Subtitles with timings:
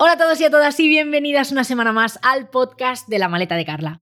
[0.00, 3.28] Hola a todos y a todas y bienvenidas una semana más al podcast de la
[3.28, 4.00] maleta de Carla.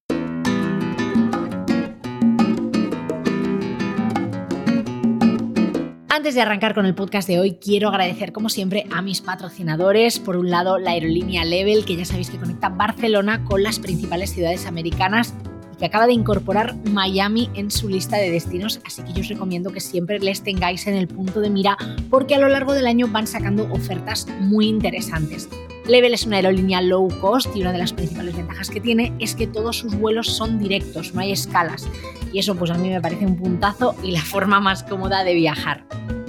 [6.11, 10.19] Antes de arrancar con el podcast de hoy, quiero agradecer como siempre a mis patrocinadores.
[10.19, 14.35] Por un lado, la aerolínea Level, que ya sabéis que conecta Barcelona con las principales
[14.35, 15.33] ciudades americanas
[15.73, 19.29] y que acaba de incorporar Miami en su lista de destinos, así que yo os
[19.29, 21.79] recomiendo que siempre les tengáis en el punto de mira
[22.11, 25.49] porque a lo largo del año van sacando ofertas muy interesantes.
[25.89, 29.37] Level es una aerolínea low cost y una de las principales ventajas que tiene es
[29.37, 31.89] que todos sus vuelos son directos, no hay escalas.
[32.33, 35.35] Y eso pues a mí me parece un puntazo y la forma más cómoda de
[35.35, 35.85] viajar.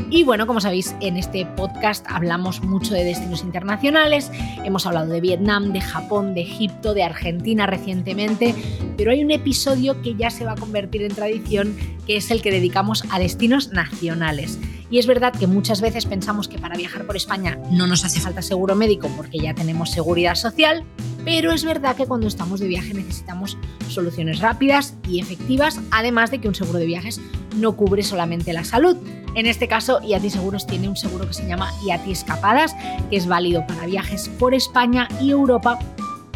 [0.10, 4.32] Y bueno, como sabéis, en este podcast hablamos mucho de destinos internacionales,
[4.64, 8.56] hemos hablado de Vietnam, de Japón, de Egipto, de Argentina recientemente,
[8.96, 12.42] pero hay un episodio que ya se va a convertir en tradición, que es el
[12.42, 14.60] que dedicamos a destinos nacionales.
[14.90, 18.20] Y es verdad que muchas veces pensamos que para viajar por España no nos hace
[18.20, 20.84] falta seguro médico porque ya tenemos seguridad social,
[21.26, 23.58] pero es verdad que cuando estamos de viaje necesitamos
[23.89, 27.20] soluciones rápidas y efectivas, además de que un seguro de viajes
[27.58, 28.97] no cubre solamente la salud.
[29.36, 32.75] En este caso, IATI Seguros tiene un seguro que se llama IATI Escapadas,
[33.09, 35.78] que es válido para viajes por España y Europa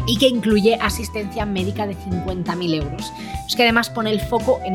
[0.06, 3.12] y que incluye asistencia médica de 50.000 euros.
[3.46, 4.74] Es que además pone el foco en,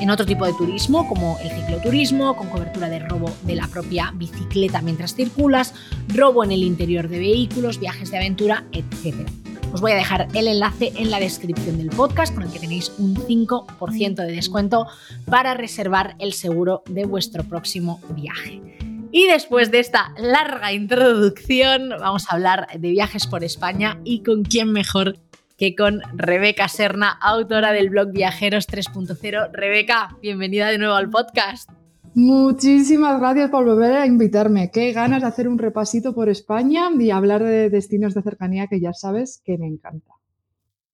[0.00, 4.12] en otro tipo de turismo, como el cicloturismo, con cobertura de robo de la propia
[4.14, 5.74] bicicleta mientras circulas,
[6.08, 9.28] robo en el interior de vehículos, viajes de aventura, etc.
[9.72, 12.92] Os voy a dejar el enlace en la descripción del podcast con el que tenéis
[12.98, 14.86] un 5% de descuento
[15.26, 18.85] para reservar el seguro de vuestro próximo viaje.
[19.18, 24.42] Y después de esta larga introducción, vamos a hablar de viajes por España y con
[24.42, 25.16] quién mejor
[25.56, 29.52] que con Rebeca Serna, autora del blog Viajeros 3.0.
[29.54, 31.70] Rebeca, bienvenida de nuevo al podcast.
[32.12, 34.70] Muchísimas gracias por volver a invitarme.
[34.70, 38.80] Qué ganas de hacer un repasito por España y hablar de destinos de cercanía que
[38.80, 40.15] ya sabes que me encanta.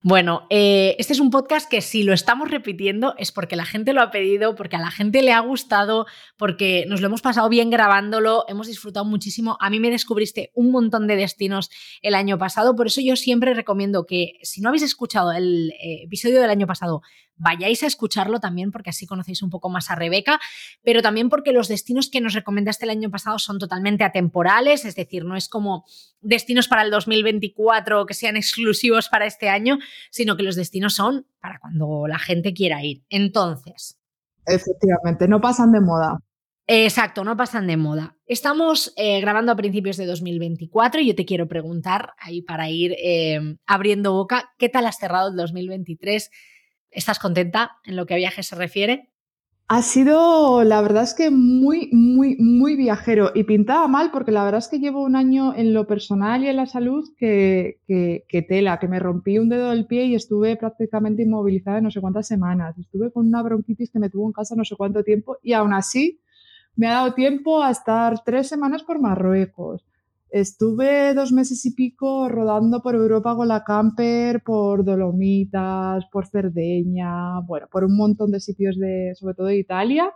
[0.05, 3.93] Bueno, eh, este es un podcast que si lo estamos repitiendo es porque la gente
[3.93, 6.07] lo ha pedido, porque a la gente le ha gustado,
[6.37, 9.57] porque nos lo hemos pasado bien grabándolo, hemos disfrutado muchísimo.
[9.61, 11.71] A mí me descubriste un montón de destinos
[12.03, 16.03] el año pasado, por eso yo siempre recomiendo que si no habéis escuchado el eh,
[16.03, 17.03] episodio del año pasado,
[17.43, 20.41] vayáis a escucharlo también porque así conocéis un poco más a Rebeca,
[20.83, 24.95] pero también porque los destinos que nos recomendaste el año pasado son totalmente atemporales, es
[24.95, 25.85] decir, no es como
[26.21, 29.79] destinos para el 2024 que sean exclusivos para este año,
[30.11, 33.03] sino que los destinos son para cuando la gente quiera ir.
[33.09, 33.99] Entonces.
[34.47, 36.19] Efectivamente, no pasan de moda.
[36.67, 38.17] Exacto, no pasan de moda.
[38.25, 42.95] Estamos eh, grabando a principios de 2024 y yo te quiero preguntar, ahí para ir
[43.03, 46.31] eh, abriendo boca, ¿qué tal has cerrado el 2023?
[46.93, 49.09] ¿Estás contenta en lo que a viajes se refiere?
[49.69, 54.45] Ha sido, la verdad es que muy, muy, muy viajero y pintaba mal porque la
[54.45, 58.43] verdad es que llevo un año en lo personal y en la salud que, que,
[58.43, 62.27] tela, que me rompí un dedo del pie y estuve prácticamente inmovilizada no sé cuántas
[62.27, 62.77] semanas.
[62.77, 65.73] Estuve con una bronquitis que me tuvo en casa no sé cuánto tiempo y aún
[65.73, 66.21] así
[66.77, 69.87] me ha dado tiempo a estar tres semanas por Marruecos.
[70.33, 77.41] Estuve dos meses y pico rodando por Europa con la camper, por Dolomitas, por Cerdeña,
[77.41, 80.11] bueno, por un montón de sitios de, sobre todo de Italia.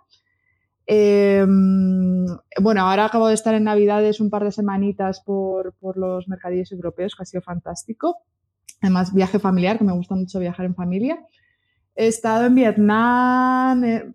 [0.87, 2.25] Em,
[2.63, 6.73] bueno, ahora acabo de estar en Navidades un par de semanitas por, por, los mercadillos
[6.73, 8.17] europeos, que ha sido fantástico.
[8.81, 11.27] Además, viaje familiar, que me gusta mucho viajar en familia.
[11.95, 13.85] He estado en Vietnam.
[13.85, 14.15] Eh,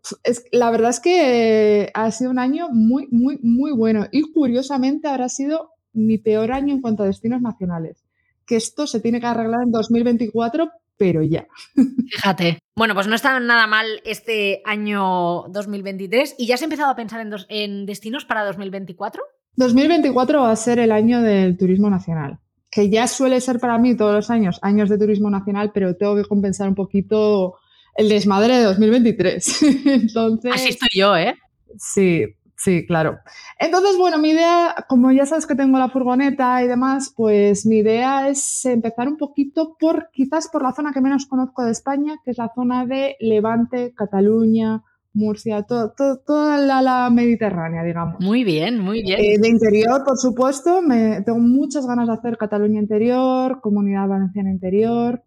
[0.51, 4.07] la verdad es que ha sido un año muy, muy, muy bueno.
[4.11, 8.03] Y curiosamente habrá sido mi peor año en cuanto a destinos nacionales.
[8.45, 11.47] Que esto se tiene que arreglar en 2024, pero ya.
[12.11, 12.59] Fíjate.
[12.75, 16.35] Bueno, pues no está nada mal este año 2023.
[16.37, 19.21] ¿Y ya has empezado a pensar en, en destinos para 2024?
[19.55, 23.95] 2024 va a ser el año del turismo nacional, que ya suele ser para mí
[23.97, 27.55] todos los años años de turismo nacional, pero tengo que compensar un poquito
[27.95, 29.63] el desmadre de 2023.
[29.85, 31.35] Entonces, Así estoy yo, ¿eh?
[31.77, 32.25] Sí,
[32.63, 33.17] Sí, claro.
[33.57, 37.77] Entonces, bueno, mi idea, como ya sabes que tengo la furgoneta y demás, pues mi
[37.77, 42.19] idea es empezar un poquito por, quizás por la zona que menos conozco de España,
[42.23, 48.23] que es la zona de Levante, Cataluña, Murcia, toda la, Mediterránea, digamos.
[48.23, 49.19] Muy bien, muy bien.
[49.19, 54.51] Eh, de interior, por supuesto, me, tengo muchas ganas de hacer Cataluña interior, Comunidad Valenciana
[54.51, 55.23] interior.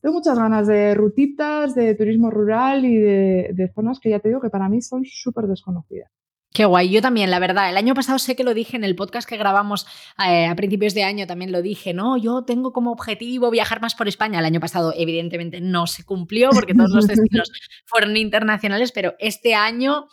[0.00, 4.28] Tengo muchas ganas de rutitas, de turismo rural y de, de zonas que ya te
[4.28, 6.12] digo que para mí son súper desconocidas.
[6.56, 7.68] Qué guay, yo también, la verdad.
[7.68, 9.86] El año pasado sé que lo dije en el podcast que grabamos
[10.26, 12.16] eh, a principios de año, también lo dije, ¿no?
[12.16, 14.38] Yo tengo como objetivo viajar más por España.
[14.38, 17.52] El año pasado, evidentemente, no se cumplió porque todos los destinos
[17.84, 20.08] fueron internacionales, pero este año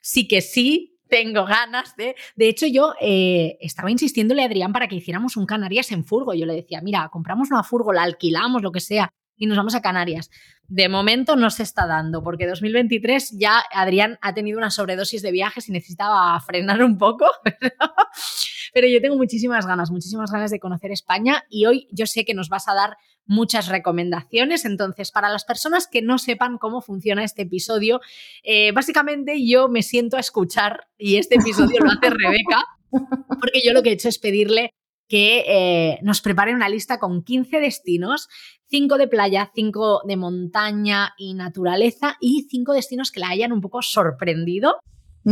[0.00, 2.16] sí que sí tengo ganas de...
[2.34, 6.34] De hecho, yo eh, estaba insistiéndole a Adrián para que hiciéramos un Canarias en furgo.
[6.34, 9.74] Yo le decía, mira, compramos una furgo, la alquilamos, lo que sea, y nos vamos
[9.74, 10.30] a Canarias.
[10.66, 15.32] De momento no se está dando, porque 2023 ya Adrián ha tenido una sobredosis de
[15.32, 17.26] viajes y necesitaba frenar un poco.
[18.72, 22.34] Pero yo tengo muchísimas ganas, muchísimas ganas de conocer España y hoy yo sé que
[22.34, 22.96] nos vas a dar
[23.26, 24.64] muchas recomendaciones.
[24.64, 28.00] Entonces, para las personas que no sepan cómo funciona este episodio,
[28.42, 32.64] eh, básicamente yo me siento a escuchar y este episodio lo hace Rebeca,
[33.40, 34.72] porque yo lo que he hecho es pedirle
[35.08, 38.28] que eh, nos prepare una lista con 15 destinos,
[38.74, 43.60] 5 de playa, 5 de montaña y naturaleza y 5 destinos que la hayan un
[43.60, 44.80] poco sorprendido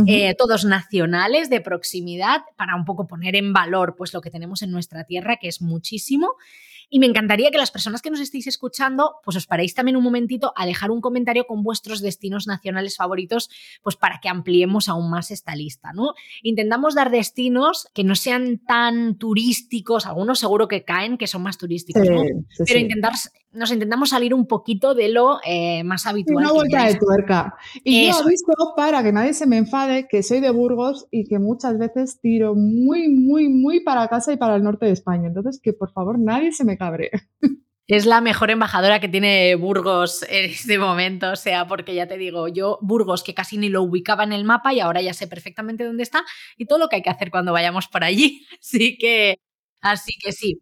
[0.07, 4.61] eh, todos nacionales de proximidad para un poco poner en valor pues lo que tenemos
[4.61, 6.35] en nuestra tierra, que es muchísimo.
[6.93, 10.03] Y me encantaría que las personas que nos estéis escuchando, pues os paréis también un
[10.03, 13.49] momentito a dejar un comentario con vuestros destinos nacionales favoritos,
[13.81, 16.13] pues para que ampliemos aún más esta lista, ¿no?
[16.43, 21.57] Intentamos dar destinos que no sean tan turísticos, algunos seguro que caen, que son más
[21.57, 22.21] turísticos, ¿no?
[22.63, 23.13] Pero intentar,
[23.53, 26.45] nos intentamos salir un poquito de lo eh, más habitual.
[26.45, 27.55] Una vuelta de tuerca.
[27.83, 31.39] Y yo aviso para que nadie se me enfade que soy de Burgos y que
[31.39, 35.27] muchas veces tiro muy, muy, muy para casa y para el norte de España.
[35.27, 37.11] Entonces, que por favor nadie se me cabre.
[37.85, 42.17] Es la mejor embajadora que tiene Burgos en este momento, o sea, porque ya te
[42.17, 45.27] digo, yo Burgos que casi ni lo ubicaba en el mapa y ahora ya sé
[45.27, 46.23] perfectamente dónde está
[46.57, 48.47] y todo lo que hay que hacer cuando vayamos por allí.
[48.61, 49.37] Así que,
[49.81, 50.61] así que sí.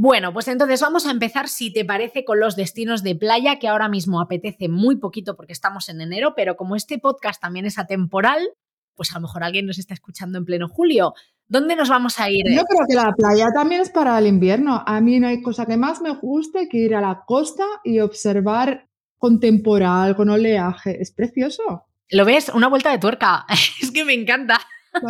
[0.00, 3.66] Bueno, pues entonces vamos a empezar, si te parece, con los destinos de playa, que
[3.66, 7.80] ahora mismo apetece muy poquito porque estamos en enero, pero como este podcast también es
[7.80, 8.48] atemporal,
[8.94, 11.14] pues a lo mejor alguien nos está escuchando en pleno julio.
[11.48, 12.44] ¿Dónde nos vamos a ir?
[12.48, 14.84] Yo creo que la playa también es para el invierno.
[14.86, 17.98] A mí no hay cosa que más me guste que ir a la costa y
[17.98, 21.02] observar con temporal, con oleaje.
[21.02, 21.86] Es precioso.
[22.10, 22.50] ¿Lo ves?
[22.50, 23.46] Una vuelta de tuerca.
[23.82, 24.60] es que me encanta.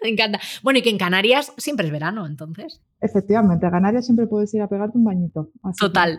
[0.00, 0.38] me encanta.
[0.62, 2.80] Bueno, y que en Canarias siempre es verano, entonces.
[3.00, 5.50] Efectivamente, a Canarias siempre puedes ir a pegarte un bañito.
[5.78, 6.18] Total.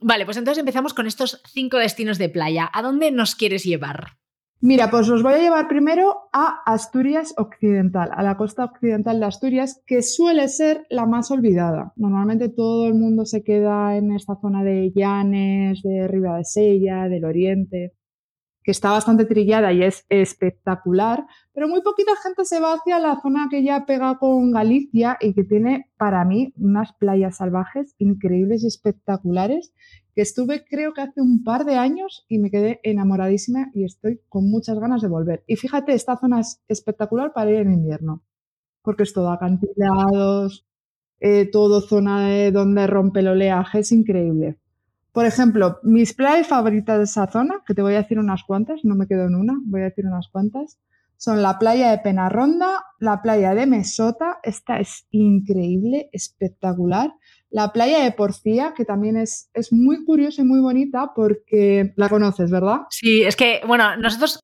[0.00, 2.70] vale, pues entonces empezamos con estos cinco destinos de playa.
[2.72, 4.18] ¿A dónde nos quieres llevar?
[4.64, 9.26] Mira, pues os voy a llevar primero a Asturias Occidental, a la costa occidental de
[9.26, 11.92] Asturias, que suele ser la más olvidada.
[11.96, 17.08] Normalmente todo el mundo se queda en esta zona de Llanes, de Riva de Sella,
[17.08, 17.94] del Oriente,
[18.62, 23.20] que está bastante trillada y es espectacular, pero muy poquita gente se va hacia la
[23.20, 28.62] zona que ya pega con Galicia y que tiene para mí unas playas salvajes increíbles
[28.62, 29.72] y espectaculares
[30.14, 34.20] que estuve creo que hace un par de años y me quedé enamoradísima y estoy
[34.28, 35.42] con muchas ganas de volver.
[35.46, 38.22] Y fíjate, esta zona es espectacular para ir en invierno,
[38.82, 40.66] porque es todo acantilados,
[41.20, 44.58] eh, todo zona de donde rompe el oleaje, es increíble.
[45.12, 48.80] Por ejemplo, mis playas favoritas de esa zona, que te voy a decir unas cuantas,
[48.82, 50.78] no me quedo en una, voy a decir unas cuantas,
[51.18, 57.12] son la playa de Penarronda, la playa de Mesota, esta es increíble, espectacular,
[57.50, 62.08] la playa de Porcía, que también es, es muy curiosa y muy bonita porque la
[62.08, 62.80] conoces, ¿verdad?
[62.90, 64.40] Sí, es que, bueno, nosotros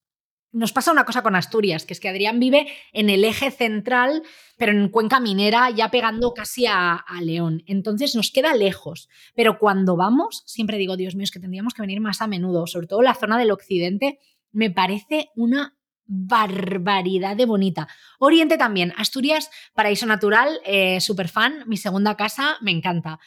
[0.52, 4.22] nos pasa una cosa con Asturias, que es que Adrián vive en el eje central,
[4.56, 7.62] pero en Cuenca Minera, ya pegando casi a, a, León.
[7.66, 9.08] Entonces nos queda lejos.
[9.34, 12.66] Pero cuando vamos, siempre digo, Dios mío, es que tendríamos que venir más a menudo,
[12.66, 14.18] sobre todo la zona del occidente,
[14.52, 15.78] me parece una
[16.08, 17.86] barbaridad de bonita.
[18.18, 23.20] Oriente también, Asturias, paraíso natural, eh, super fan, mi segunda casa, me encanta.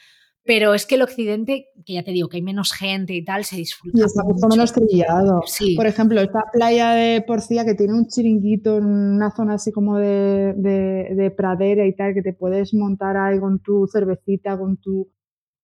[0.43, 3.45] Pero es que el occidente, que ya te digo que hay menos gente y tal,
[3.45, 4.00] se disfruta.
[4.00, 5.41] Y está mucho menos trillado.
[5.45, 5.75] Sí.
[5.75, 9.98] Por ejemplo, esta playa de Porcía que tiene un chiringuito en una zona así como
[9.98, 15.12] de, de pradera y tal, que te puedes montar ahí con tu cervecita, con tu.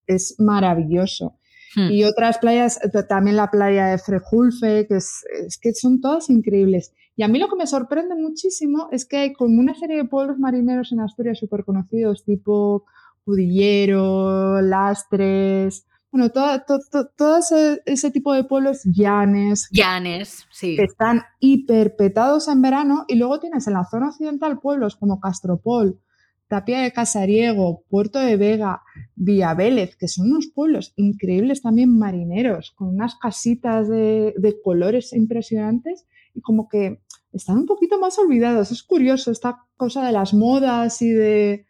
[0.06, 1.38] Es maravilloso.
[1.74, 1.90] Hmm.
[1.90, 6.94] Y otras playas, eh, también la playa de Frejulfe, que es, que son todas increíbles.
[7.16, 10.04] Y a mí lo que me sorprende muchísimo es que hay como una serie de
[10.04, 12.84] pueblos marineros en Asturias súper conocidos, tipo
[13.28, 16.62] Judillero, Lastres, bueno, todo,
[17.16, 17.38] todo,
[17.84, 19.68] ese, tipo de pueblos llanes.
[19.70, 20.76] Llanes, sí.
[20.76, 23.04] Que están hiperpetados en verano.
[23.08, 26.00] Y luego tienes en la zona occidental pueblos como Castropol,
[26.48, 28.80] Tapia de Casariego, Puerto de Vega,
[29.16, 36.40] Vélez, que son unos pueblos increíbles también marineros, con unas casitas de, colores impresionantes y
[36.40, 37.02] como que
[37.34, 38.72] están un poquito más olvidados.
[38.72, 41.66] Es curioso esta cosa de las modas y de,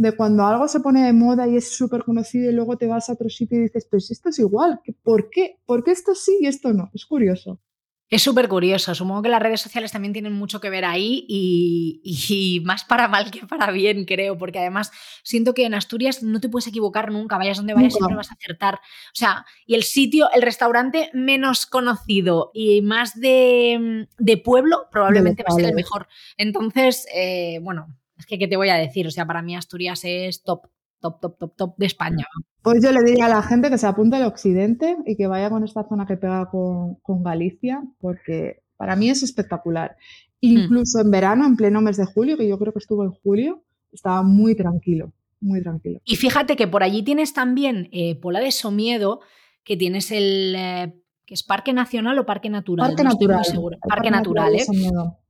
[0.00, 3.10] de cuando algo se pone de moda y es súper conocido y luego te vas
[3.10, 5.58] a otro sitio y dices, pues esto es igual, ¿por qué?
[5.66, 6.90] ¿Por qué esto sí y esto no?
[6.94, 7.60] Es curioso.
[8.08, 8.94] Es súper curioso.
[8.94, 13.30] Supongo que las redes sociales también tienen mucho que ver ahí y, más para mal
[13.30, 14.90] que para bien, creo, porque además
[15.22, 18.34] siento que en Asturias no te puedes equivocar nunca, vayas donde vayas, siempre vas a
[18.34, 18.76] acertar.
[18.76, 24.06] O sea, y el sitio, el restaurante menos conocido y más de,
[24.42, 26.08] pueblo, probablemente va a ser el mejor.
[26.38, 29.06] Entonces, eh, bueno, es que, ¿qué te voy a decir?
[29.06, 30.68] O sea, para mí Asturias es top
[31.00, 32.26] top, top, top, top de España.
[32.62, 35.50] Pues yo le diría a la gente que se apunte al occidente y que vaya
[35.50, 39.96] con esta zona que pega con, Galicia, porque para mí es espectacular.
[40.40, 43.62] Incluso en verano, en pleno mes de julio, que yo creo que estuvo en julio,
[43.92, 46.00] estaba muy tranquilo, muy tranquilo.
[46.04, 49.20] Y fíjate que por allí tienes también eh, Pola de Somiedo,
[49.64, 50.94] que tienes el eh,
[51.30, 52.88] es Parque Nacional o Parque Natural.
[52.88, 53.42] Parque Natural.
[53.88, 54.66] Parque, Natural, ¿eh?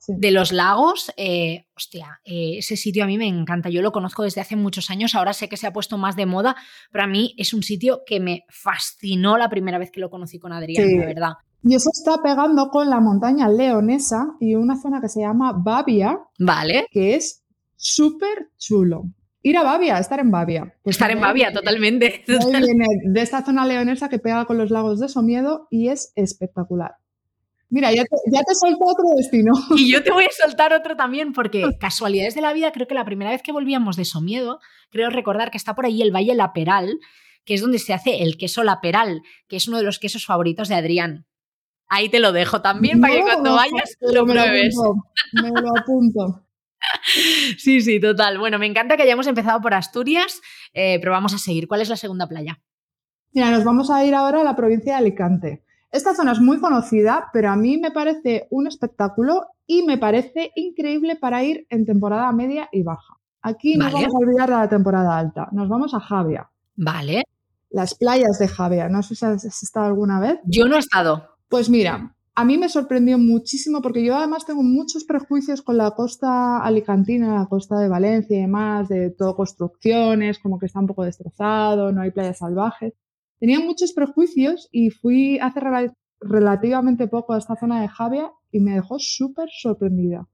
[0.08, 3.68] De los lagos, eh, hostia, eh, ese sitio a mí me encanta.
[3.68, 6.26] Yo lo conozco desde hace muchos años, ahora sé que se ha puesto más de
[6.26, 6.56] moda,
[6.90, 10.38] pero a mí es un sitio que me fascinó la primera vez que lo conocí
[10.38, 11.34] con Adrián, de verdad.
[11.62, 16.18] Y eso está pegando con la montaña leonesa y una zona que se llama Babia.
[16.38, 16.86] Vale.
[16.90, 17.44] Que es
[17.76, 19.04] súper chulo.
[19.42, 20.74] Ir a Bavia, estar en Bavia.
[20.82, 22.24] Pues estar en Bavia, totalmente.
[22.26, 26.96] Viene de esta zona leonesa que pega con los lagos de Somiedo y es espectacular.
[27.70, 29.52] Mira, ya te, ya te otro destino.
[29.76, 32.94] Y yo te voy a soltar otro también, porque casualidades de la vida, creo que
[32.94, 36.34] la primera vez que volvíamos de Somiedo, creo recordar que está por ahí el Valle
[36.34, 36.98] La Peral,
[37.44, 40.26] que es donde se hace el queso La Peral, que es uno de los quesos
[40.26, 41.26] favoritos de Adrián.
[41.88, 44.76] Ahí te lo dejo también para que cuando vayas lo pruebes.
[45.32, 46.44] me lo apunto.
[47.58, 48.38] Sí, sí, total.
[48.38, 50.40] Bueno, me encanta que hayamos empezado por Asturias,
[50.72, 51.68] eh, pero vamos a seguir.
[51.68, 52.60] ¿Cuál es la segunda playa?
[53.32, 55.64] Mira, nos vamos a ir ahora a la provincia de Alicante.
[55.92, 60.52] Esta zona es muy conocida, pero a mí me parece un espectáculo y me parece
[60.54, 63.14] increíble para ir en temporada media y baja.
[63.42, 65.48] Aquí no vamos a olvidar de la temporada alta.
[65.52, 66.50] Nos vamos a Javia.
[66.76, 67.24] Vale.
[67.70, 68.88] Las playas de Javia.
[68.88, 70.40] No sé si has estado alguna vez.
[70.44, 71.36] Yo no he estado.
[71.48, 75.90] Pues mira, a mí me sorprendió muchísimo porque yo además tengo muchos prejuicios con la
[75.90, 80.86] costa alicantina, la costa de Valencia y demás, de todo construcciones, como que está un
[80.86, 82.94] poco destrozado, no hay playas salvajes.
[83.38, 85.60] Tenía muchos prejuicios y fui hace
[86.20, 90.28] relativamente poco a esta zona de Javia y me dejó súper sorprendida.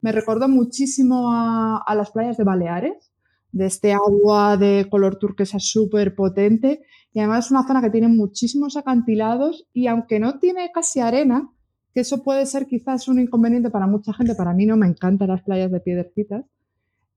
[0.00, 3.12] Me recordó muchísimo a, a las playas de Baleares,
[3.52, 6.80] de este agua de color turquesa súper potente
[7.12, 11.50] y además es una zona que tiene muchísimos acantilados y aunque no tiene casi arena,
[11.94, 15.28] que eso puede ser quizás un inconveniente para mucha gente, para mí no me encantan
[15.28, 16.44] las playas de piedrecitas,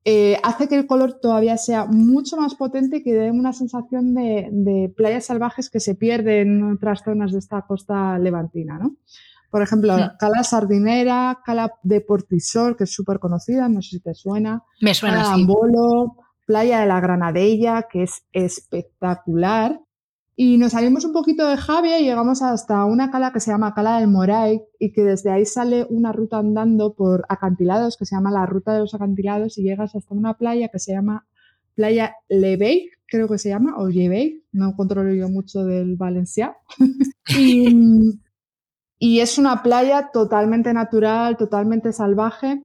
[0.07, 4.13] eh, hace que el color todavía sea mucho más potente y que dé una sensación
[4.13, 8.97] de, playas salvajes que se pierden en otras zonas de esta costa levantina, ¿no?
[9.49, 14.13] Por ejemplo, Cala Sardinera, Cala de Portisol, que es súper conocida, no sé si te
[14.13, 14.63] suena.
[14.81, 19.81] Me suena, Cala Ambolo, Playa de la Granadella, que es espectacular.
[20.37, 23.73] Y nos salimos un poquito de Javia y llegamos hasta una cala que se llama
[23.73, 28.15] Cala del Moray y que desde ahí sale una ruta andando por acantilados que se
[28.15, 31.25] llama la Ruta de los Acantilados y llegas hasta una playa que se llama
[31.73, 36.55] Playa Leveig, creo que se llama, o Lleveig, no controlo yo mucho del valenciano.
[38.99, 42.61] y es una playa totalmente natural, totalmente salvaje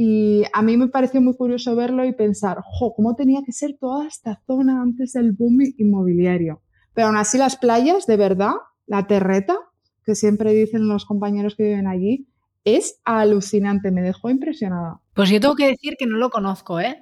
[0.00, 3.76] y a mí me pareció muy curioso verlo y pensar, jo, ¿cómo tenía que ser
[3.80, 6.62] toda esta zona antes del boom inmobiliario?
[6.94, 8.52] Pero aún así las playas, de verdad,
[8.86, 9.56] la terreta,
[10.04, 12.28] que siempre dicen los compañeros que viven allí,
[12.64, 15.00] es alucinante, me dejó impresionada.
[15.14, 17.00] Pues yo tengo que decir que no lo conozco, ¿eh?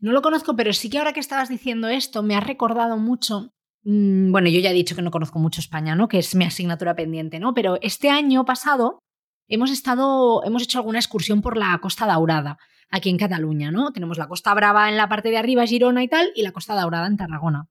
[0.00, 3.52] No lo conozco, pero sí que ahora que estabas diciendo esto, me ha recordado mucho.
[3.82, 6.06] Mm, bueno, yo ya he dicho que no conozco mucho España, ¿no?
[6.06, 7.54] Que es mi asignatura pendiente, ¿no?
[7.54, 9.00] Pero este año pasado
[9.48, 12.58] hemos estado, hemos hecho alguna excursión por la Costa Daurada,
[12.90, 13.92] aquí en Cataluña, ¿no?
[13.92, 16.74] Tenemos la Costa Brava en la parte de arriba, Girona y tal, y la Costa
[16.74, 17.68] Daurada en Tarragona.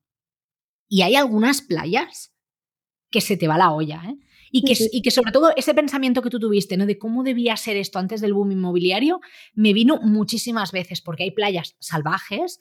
[0.87, 2.33] Y hay algunas playas
[3.09, 4.17] que se te va la olla, ¿eh?
[4.51, 6.85] Y que, y que, sobre todo ese pensamiento que tú tuviste, ¿no?
[6.85, 9.19] De cómo debía ser esto antes del boom inmobiliario,
[9.53, 12.59] me vino muchísimas veces, porque hay playas salvajes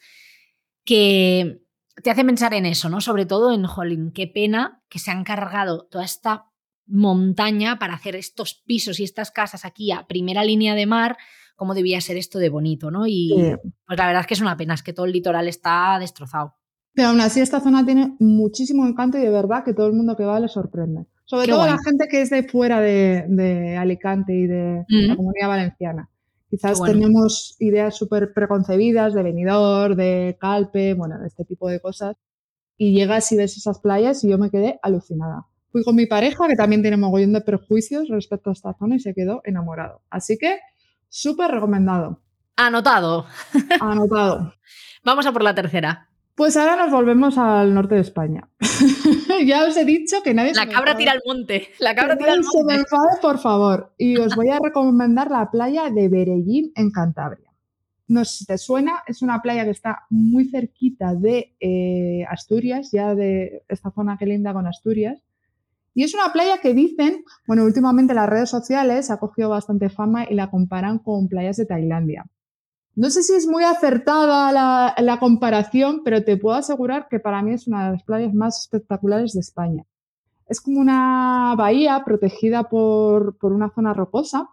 [0.85, 1.61] que
[2.02, 3.00] te hacen pensar en eso, ¿no?
[3.00, 6.47] Sobre todo en Jolín, qué pena que se han cargado toda esta
[6.87, 11.17] montaña para hacer estos pisos y estas casas aquí a primera línea de mar,
[11.57, 13.07] cómo debía ser esto de bonito, ¿no?
[13.07, 13.33] Y
[13.87, 16.55] pues la verdad es que es una pena, es que todo el litoral está destrozado.
[16.95, 20.17] Pero aún así esta zona tiene muchísimo encanto y de verdad que todo el mundo
[20.17, 21.07] que va le sorprende.
[21.25, 26.11] Sobre todo la gente que es de fuera de, Alicante y de la comunidad valenciana.
[26.50, 32.17] Quizás tenemos ideas súper preconcebidas de venidor, de calpe, bueno, de este tipo de cosas.
[32.76, 35.47] Y llegas y ves esas playas y yo me quedé alucinada.
[35.75, 39.00] Fui con mi pareja, que también tiene mogollón de prejuicios respecto a esta zona y
[39.00, 40.02] se quedó enamorado.
[40.09, 40.61] Así que,
[41.09, 42.21] súper recomendado.
[42.54, 43.26] Anotado.
[43.81, 44.54] Anotado.
[45.02, 46.09] Vamos a por la tercera.
[46.37, 48.49] Pues ahora nos volvemos al norte de España.
[49.45, 51.66] ya os he dicho que nadie La cabra tira al monte.
[51.81, 52.57] La cabra tira al monte.
[52.57, 53.95] se me enfade, por favor.
[53.99, 57.50] Y os voy a recomendar la playa de Berellín en Cantabria.
[58.07, 62.93] No sé si te suena, es una playa que está muy cerquita de eh, Asturias,
[62.93, 65.21] ya de esta zona que linda con Asturias.
[65.95, 70.27] Y es una playa que dicen, bueno, últimamente las redes sociales ha cogido bastante fama
[70.29, 72.27] y la comparan con playas de Tailandia.
[72.97, 77.53] No sé si es muy acertada la, comparación, pero te puedo asegurar que para mí
[77.53, 79.85] es una de las playas más espectaculares de España.
[80.49, 84.49] Es como una bahía protegida por, una zona rocosa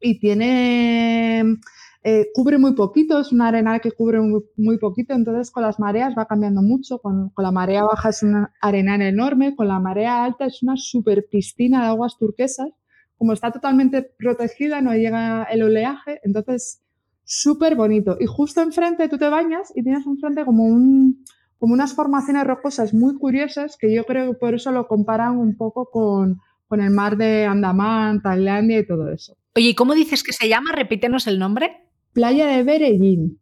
[0.00, 1.56] y tiene
[2.02, 4.20] eh, cubre muy poquito, es una arenal que cubre
[4.56, 6.98] muy, poquito, entonces con las mareas va cambiando mucho.
[6.98, 10.76] Con, con, la marea baja es una arenal enorme, con la marea alta es una
[10.76, 12.70] super piscina de aguas turquesas.
[13.18, 16.82] Como está totalmente protegida, no llega el oleaje, entonces
[17.24, 18.16] súper bonito.
[18.18, 21.22] Y justo enfrente tú te bañas y tienes enfrente como, un,
[21.58, 25.54] como unas formaciones rocosas muy curiosas que yo creo que por eso lo comparan un
[25.54, 29.36] poco con, con el mar de Andamán, Tailandia y todo eso.
[29.54, 30.72] Oye, ¿y cómo dices que se llama?
[30.72, 31.89] Repítenos el nombre.
[32.12, 33.40] Playa de Berellín.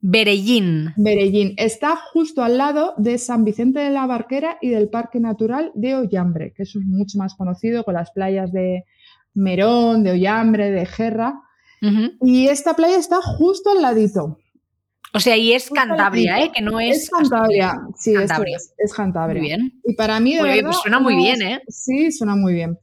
[0.00, 0.92] Berellín.
[0.96, 1.54] Berellín.
[1.56, 5.96] Está justo al lado de San Vicente de la Barquera y del Parque Natural de
[5.96, 8.84] Ollambre, que es mucho más conocido con las playas de
[9.34, 11.40] Merón, de Ollambre, de Gerra.
[12.22, 14.38] Y esta playa está justo al ladito.
[15.14, 16.50] O sea, y es Cantabria, ¿eh?
[16.54, 17.04] Que no es.
[17.04, 19.40] Es Cantabria, sí, Es, es, Cantabria.
[19.40, 19.80] Muy bien.
[19.84, 21.62] Y para mí, de pues verdad, suena muy bien, ¿eh?
[21.68, 22.78] Sí, suena muy bien.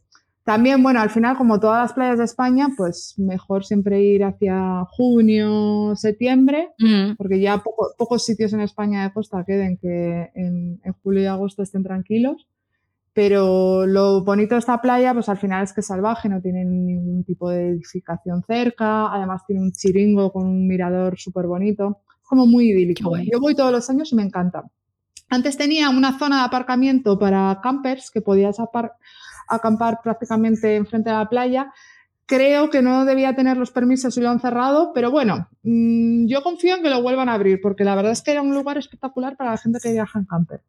[0.45, 4.85] También, bueno, al final, como todas las playas de España, pues mejor siempre ir hacia
[4.91, 6.69] junio, septiembre,
[7.17, 7.63] porque ya
[7.97, 12.47] pocos sitios en España de costa queden que en, en julio y agosto estén tranquilos.
[13.11, 16.63] Pero lo bonito de esta playa, pues al final es que es salvaje, no tiene
[16.63, 22.45] ningún tipo de edificación cerca, además tiene un chiringo con un mirador súper bonito, como
[22.45, 23.17] muy idílico.
[23.17, 24.65] Yo voy todos los años y me encanta.
[25.27, 28.59] Antes tenía una zona de aparcamiento para campers que podías
[29.47, 31.73] acampar prácticamente enfrente de la playa.
[32.25, 36.41] Creo que no debía tener los permisos y lo han cerrado, pero bueno, mm, yo
[36.41, 38.77] confío en que lo vuelvan a abrir, porque la verdad es que era un lugar
[38.77, 40.61] espectacular para la gente que viaja en camper.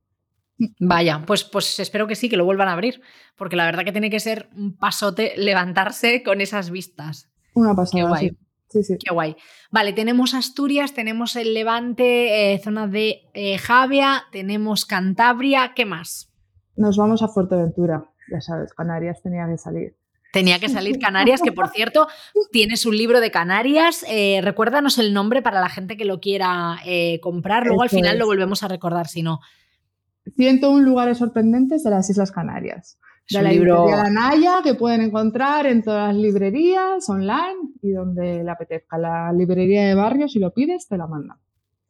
[0.81, 3.01] Vaya, pues, pues espero que sí, que lo vuelvan a abrir,
[3.37, 7.31] porque la verdad que tiene que ser un pasote levantarse con esas vistas.
[7.55, 8.03] Una pasada.
[8.03, 8.29] Qué guay.
[8.29, 8.37] Sí.
[8.69, 9.37] Sí, Qué guay.
[9.71, 16.33] Vale, tenemos Asturias, tenemos el Levante, eh, zona de eh, Javia, tenemos Cantabria, ¿qué más?
[16.75, 19.97] Nos vamos a Fuerteventura, ya sabes, Canarias tenía que salir.
[20.33, 22.09] Tenía que salir Canarias, que por cierto,
[22.53, 24.05] tienes un libro de Canarias.
[24.09, 26.79] Eh, recuérdanos el nombre para la gente que lo quiera
[27.23, 27.67] comprar.
[27.67, 29.41] Luego al final lo volvemos a recordar, si no.
[30.35, 32.99] 101 lugares sorprendentes de las Islas Canarias.
[33.31, 33.87] De la libro...
[33.87, 38.99] librería Naya, que pueden encontrar en todas las librerías online y donde le apetezca.
[38.99, 41.39] La librería de barrio, si lo pides, te la manda.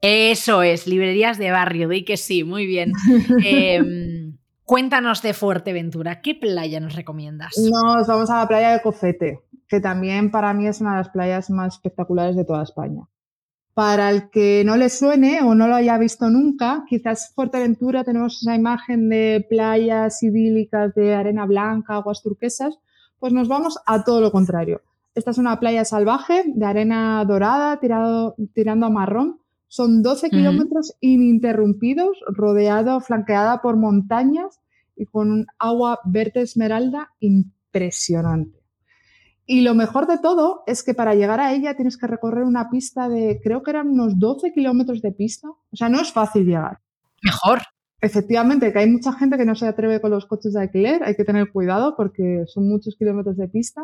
[0.01, 2.93] Eso es, librerías de barrio, di que sí, muy bien.
[3.45, 4.26] Em,
[4.67, 7.55] cuéntanos de Fuerteventura, ¿qué playa nos recomiendas?
[7.57, 11.09] Nos vamos a la playa de Cofete, que también para mí es una de las
[11.09, 13.09] playas más espectaculares de toda España.
[13.75, 18.43] Para el que no le suene o no lo haya visto nunca, quizás Fuerteventura tenemos
[18.43, 22.77] esa imagen de playas idílicas de arena blanca, aguas turquesas,
[23.21, 24.83] pues nos vamos a todo lo contrario.
[25.15, 29.41] Esta es una playa salvaje de arena dorada tirado, tirando a marrón.
[29.69, 34.61] Son 12 kilómetros ininterrumpidos, rodeado, flanqueada por montañas
[34.97, 38.67] y con un agua verde esmeralda impresionante.
[39.45, 42.69] Y lo mejor de todo es que para llegar a ella tienes que recorrer una
[42.69, 45.49] pista de, creo que eran unos 12 kilómetros de pista.
[45.49, 46.81] O sea, no es fácil llegar.
[47.23, 47.61] Mejor.
[48.01, 51.15] Efectivamente, que hay mucha gente que no se atreve con los coches de alquiler, hay
[51.15, 53.83] que tener cuidado porque son muchos kilómetros de pista.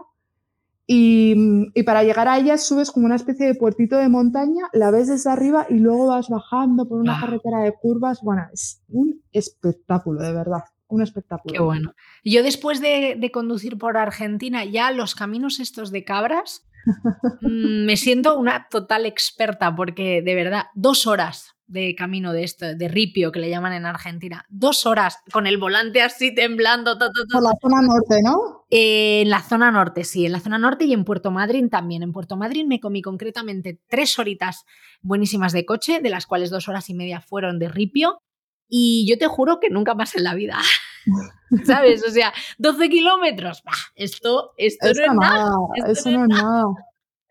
[0.95, 4.91] Y, y, para llegar a ella subes como una especie de puertito de montaña, la
[4.91, 8.21] ves desde arriba y luego vas bajando por una carretera de curvas.
[8.23, 11.53] Bueno, es un espectáculo, de verdad un espectáculo.
[11.53, 11.95] Qué bueno.
[12.23, 16.69] Yo después de, conducir por Argentina, ya los caminos estos de cabras,
[17.41, 22.75] mm, me siento una total experta porque de verdad, dos horas de camino de esto,
[22.75, 26.99] de ripio que le llaman en Argentina, dos horas con el volante así temblando.
[26.99, 28.67] Por la zona norte, ¿no?
[28.75, 32.03] en la zona norte, sí, en la zona norte y en Puerto Madryn también.
[32.03, 34.65] En Puerto Madryn me comí concretamente tres horitas
[35.03, 38.23] buenísimas de coche, de las cuales dos horas y media fueron de ripio
[38.69, 40.59] y yo te juro que nunca más en la vida.
[41.65, 42.03] ¿Sabes?
[42.07, 43.63] O sea, 12 kilómetros.
[43.95, 45.53] esto, esto no es nada.
[45.89, 46.65] eso no es nada.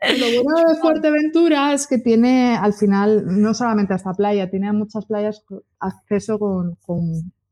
[0.02, 5.06] Lo bueno de Fuerteventura es que tiene al final, no solamente esta playa, tiene muchas
[5.06, 5.44] playas
[5.80, 6.78] acceso con,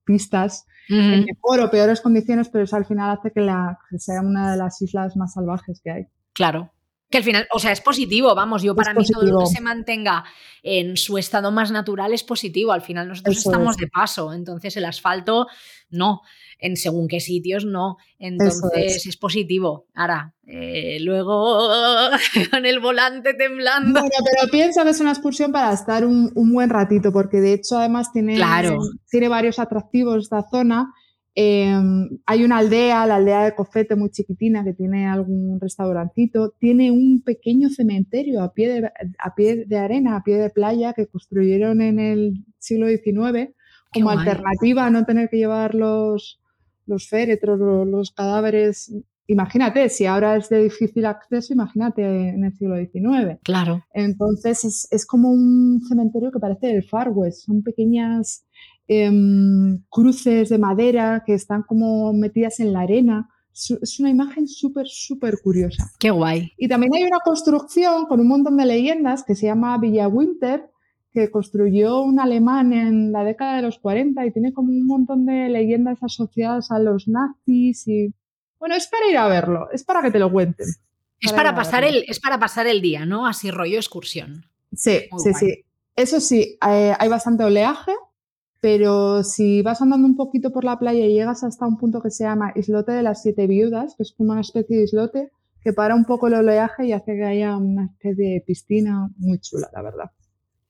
[0.04, 4.22] pistas en mejor o peores condiciones, pero eso al final hace que, la, que sea
[4.22, 6.08] una de las islas más salvajes que hay.
[6.34, 6.72] Claro,
[7.10, 9.62] Que al final, o sea, es positivo, vamos, yo para mí todo lo que se
[9.62, 10.24] mantenga
[10.62, 12.72] en su estado más natural es positivo.
[12.72, 15.48] Al final nosotros estamos de paso, entonces el asfalto
[15.90, 16.22] no,
[16.60, 17.98] en según qué sitios no.
[18.20, 19.18] Entonces es.
[19.18, 19.88] positivo.
[19.96, 21.60] Ahora, eh, luego
[22.52, 24.02] con el volante temblando.
[24.02, 27.78] Bueno, pero piensa que es una excursión para estar un, buen ratito, porque de hecho
[27.78, 28.40] además tiene,
[29.10, 30.94] tiene varios atractivos esta zona.
[31.36, 36.54] Em, hay una aldea, la aldea de Cofete, muy chiquitina, que tiene algún restaurantito.
[36.60, 40.94] Tiene un pequeño cementerio a pie de, a pie de arena, a pie de playa,
[40.94, 43.54] que construyeron en el siglo XIX
[43.94, 46.40] como alternativa a no tener que llevar los,
[46.86, 48.94] los féretros, los, cadáveres.
[49.28, 53.40] Imagínate, si ahora es de difícil acceso, imagínate en el siglo XIX.
[53.44, 53.84] Claro.
[53.94, 57.46] Entonces es, es como un cementerio que parece el Far West.
[57.46, 58.46] Son pequeñas
[58.92, 63.30] Em, cruces de madera que están como metidas en la arena.
[63.54, 65.92] Es una imagen súper, súper curiosa.
[66.00, 66.54] Qué guay.
[66.58, 70.72] Y también hay una construcción con un montón de leyendas que se llama Villa Winter,
[71.12, 75.28] que construyó un alemán en la década de los 40 y tiene como un montón
[75.28, 78.12] de leyendas asociadas a los nazis y
[78.58, 80.68] bueno, es para ir a verlo, es para que te lo cuenten.
[81.20, 83.28] Es para, pasar el, es para pasar el día, ¿no?
[83.28, 84.48] Así rollo excursión.
[84.74, 85.64] Sí, sí, sí.
[85.96, 87.92] Eso sí, eh, hay bastante oleaje,
[88.62, 92.12] pero si vas andando un poquito por la playa y llegas hasta un punto que
[92.12, 95.32] se llama Islote de las Siete Viudas, que es como una especie de islote
[95.64, 99.40] que para un poco el oleaje y hace que haya una especie de piscina muy
[99.40, 100.12] chula, la verdad.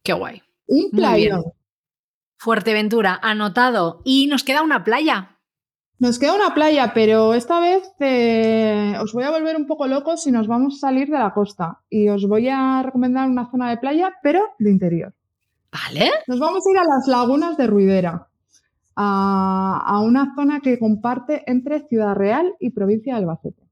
[0.04, 0.42] Qué guay.
[0.68, 1.42] Un playa.
[2.38, 4.02] Fuerteventura, anotado.
[4.04, 5.38] Y nos queda una playa.
[6.00, 10.24] Nos queda una playa, pero esta vez eh, os voy a volver un poco locos
[10.24, 11.82] si nos vamos a salir de la costa.
[11.90, 15.14] Y os voy a recomendar una zona de playa, pero de interior.
[15.72, 16.12] Vale.
[16.28, 18.28] Nos vamos a ir a las lagunas de Ruidera,
[18.96, 23.64] a, una zona que comparte entre Ciudad Real y provincia de Albacete.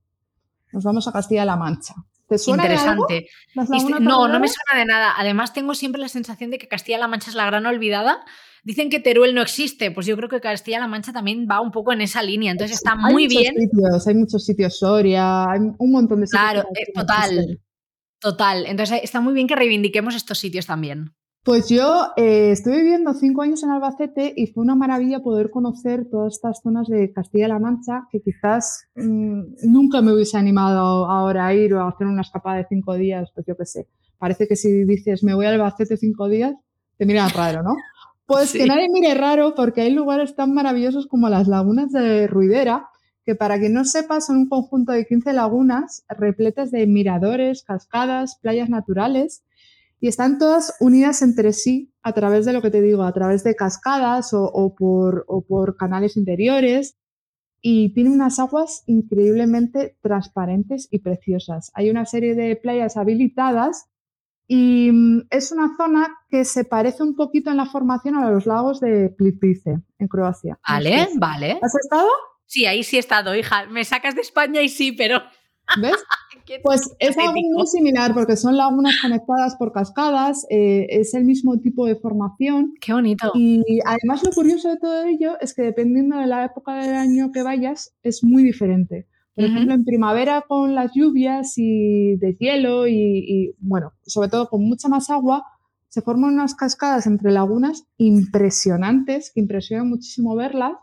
[0.72, 1.96] Nos vamos a Castilla-La Mancha.
[2.28, 3.30] ¿Te suena Interesante.
[3.56, 5.14] no, no me suena de nada.
[5.18, 8.24] Además, tengo siempre la sensación de que Castilla-La Mancha es la gran olvidada.
[8.64, 11.94] Dicen que Teruel no existe, pues yo creo que Castilla-La Mancha también va un poco
[11.94, 12.52] en esa línea.
[12.52, 13.56] Entonces está muy bien.
[14.06, 16.42] hay muchos sitios, Soria, hay un montón de sitios.
[16.42, 17.62] Claro, eh, total.
[18.20, 18.66] Total.
[18.66, 21.14] Entonces está muy bien que reivindiquemos estos sitios también.
[21.48, 26.10] Pues yo eh, estuve viviendo cinco años en Albacete y fue una maravilla poder conocer
[26.12, 31.54] todas estas zonas de Castilla-La Mancha que quizás mm, nunca me hubiese animado ahora a
[31.54, 33.88] ir o a hacer una escapada de cinco días, pues yo qué sé.
[34.18, 36.54] Parece que si dices me voy a Albacete cinco días,
[36.98, 37.78] te miran raro, ¿no?
[38.26, 42.90] Pues que nadie mire raro porque hay lugares tan maravillosos como las lagunas de Ruidera,
[43.26, 48.38] que para quien no sepa son un conjunto de 15 lagunas repletas de miradores, cascadas,
[48.42, 49.44] playas naturales
[50.00, 53.44] y están todas unidas entre sí a través de lo que te digo, a través
[53.44, 56.98] de cascadas o, por, por canales interiores
[57.62, 61.72] y tiene unas aguas increíblemente transparentes y preciosas.
[61.74, 63.90] Hay una serie de playas habilitadas
[64.48, 68.46] y mm, es una zona que se parece un poquito en la formación a los
[68.46, 70.60] lagos de Plipice, en Croacia.
[70.68, 71.60] Vale, vale.
[71.62, 72.08] ¿Has estado?
[72.46, 73.66] Sí, ahí sí he estado, hija.
[73.66, 75.22] Me sacas de España y sí, pero
[75.76, 75.98] ¿Ves?
[76.64, 81.60] Pues es algo muy similar porque son lagunas conectadas por cascadas, eh, es el mismo
[81.60, 82.74] tipo de formación.
[82.80, 83.32] Qué bonito.
[83.36, 87.32] Y además lo curioso de todo ello es que dependiendo de la época del año
[87.32, 89.08] que vayas es muy diferente.
[89.36, 94.64] Por ejemplo, en primavera con las lluvias y de hielo y, bueno, sobre todo con
[94.64, 95.44] mucha más agua,
[95.90, 100.74] se forman unas cascadas entre lagunas impresionantes, que impresionan muchísimo verlas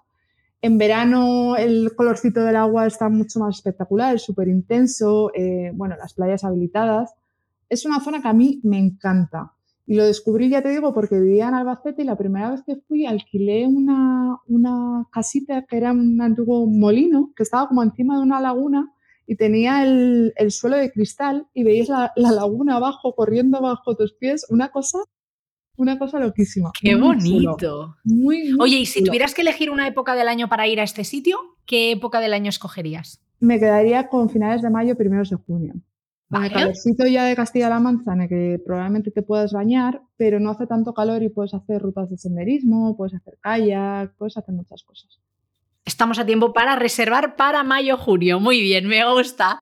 [0.65, 5.95] en verano el colorcito del agua está mucho más espectacular, es súper intenso, eh, bueno,
[5.95, 7.13] las playas habilitadas.
[7.69, 9.53] Es una zona que a mí me encanta.
[9.85, 12.77] Y lo descubrí, ya te digo, porque vivía en Albacete y la primera vez que
[12.77, 18.23] fui alquilé una, una casita que era un antiguo molino que estaba como encima de
[18.23, 18.91] una laguna
[19.27, 23.97] y tenía el, el suelo de cristal y veías la, la, laguna abajo corriendo bajo
[23.97, 25.01] tus pies, una cosa
[25.77, 26.73] una cosa loquísima.
[26.81, 27.97] Qué bonito.
[28.05, 31.05] Muy, Oye, y si tuvieras que elegir una época del año para ir a este
[31.05, 33.21] sitio, ¿qué época del año escogerías?
[33.41, 35.75] Me quedaría con finales de mayo, primeros de junio.
[36.29, 36.47] Vale.
[36.47, 40.51] el calorcito ya de Castilla-La Mancha, en el que probablemente te puedas bañar, pero no
[40.51, 44.83] hace tanto calor y puedes hacer rutas de senderismo, puedes hacer kayak, puedes hacer muchas
[44.83, 45.21] cosas.
[45.85, 48.41] Estamos a tiempo para reservar para mayo-junio.
[48.41, 49.59] Muy bien, me gusta.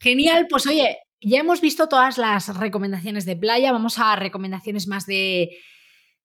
[0.00, 5.06] Genial, pues oye, ya hemos visto todas las recomendaciones de playa, vamos a recomendaciones más
[5.06, 5.50] de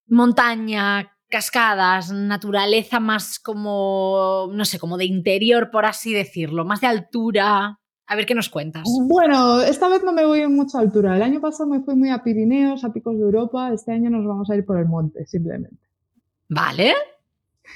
[0.08, 6.88] montaña, cascadas, naturaleza más como, no sé, como de interior, por así decirlo, más de
[6.88, 7.80] altura.
[8.06, 8.84] A ver qué nos cuentas.
[9.08, 11.16] Bueno, esta vez no me voy en mucha altura.
[11.16, 13.72] El año pasado me fui muy a Pirineos, a Picos de Europa.
[13.74, 15.78] Este año nos vamos a ir por el monte, simplemente.
[16.50, 16.94] Vale.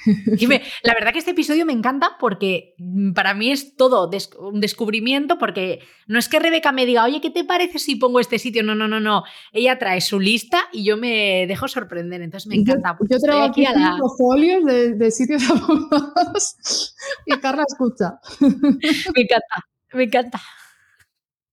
[0.82, 5.38] la verdad que este episodio me encanta porque mm, para mí es todo un descubrimiento
[5.38, 8.62] porque no es que Rebeca me diga, oye, ¿qué te parece si pongo este sitio?
[8.62, 9.24] No, no, no, no.
[9.52, 12.22] Ella trae su lista y yo me dejo sorprender.
[12.22, 12.96] Entonces me encanta.
[13.08, 16.94] Yo, traigo aquí, a folios de, sitios apuntados
[17.26, 18.18] y Carla escucha.
[18.40, 20.40] me encanta, me encanta.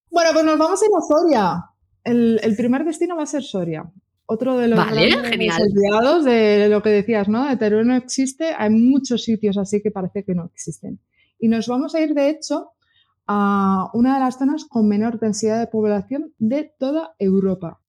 [0.10, 1.63] Bueno, pues nos vamos a ir a Soria.
[2.03, 3.84] El, el primer destino va a ser Soria.
[4.25, 7.47] Otro de los vale, de lo que decías, ¿no?
[7.47, 10.99] De Teruel no existe, hay muchos sitios así que parece que no existen.
[11.39, 12.71] Y nos vamos a ir, de hecho,
[13.27, 17.81] a una de las zonas con menor densidad de población de toda Europa.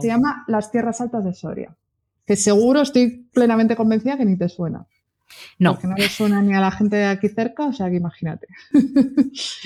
[0.00, 1.76] Se llama las Tierras Altas de Soria,
[2.26, 4.86] que seguro estoy plenamente convencida que ni te suena.
[5.58, 5.72] No.
[5.72, 8.46] Porque no le suena ni a la gente de aquí cerca, o sea que imagínate.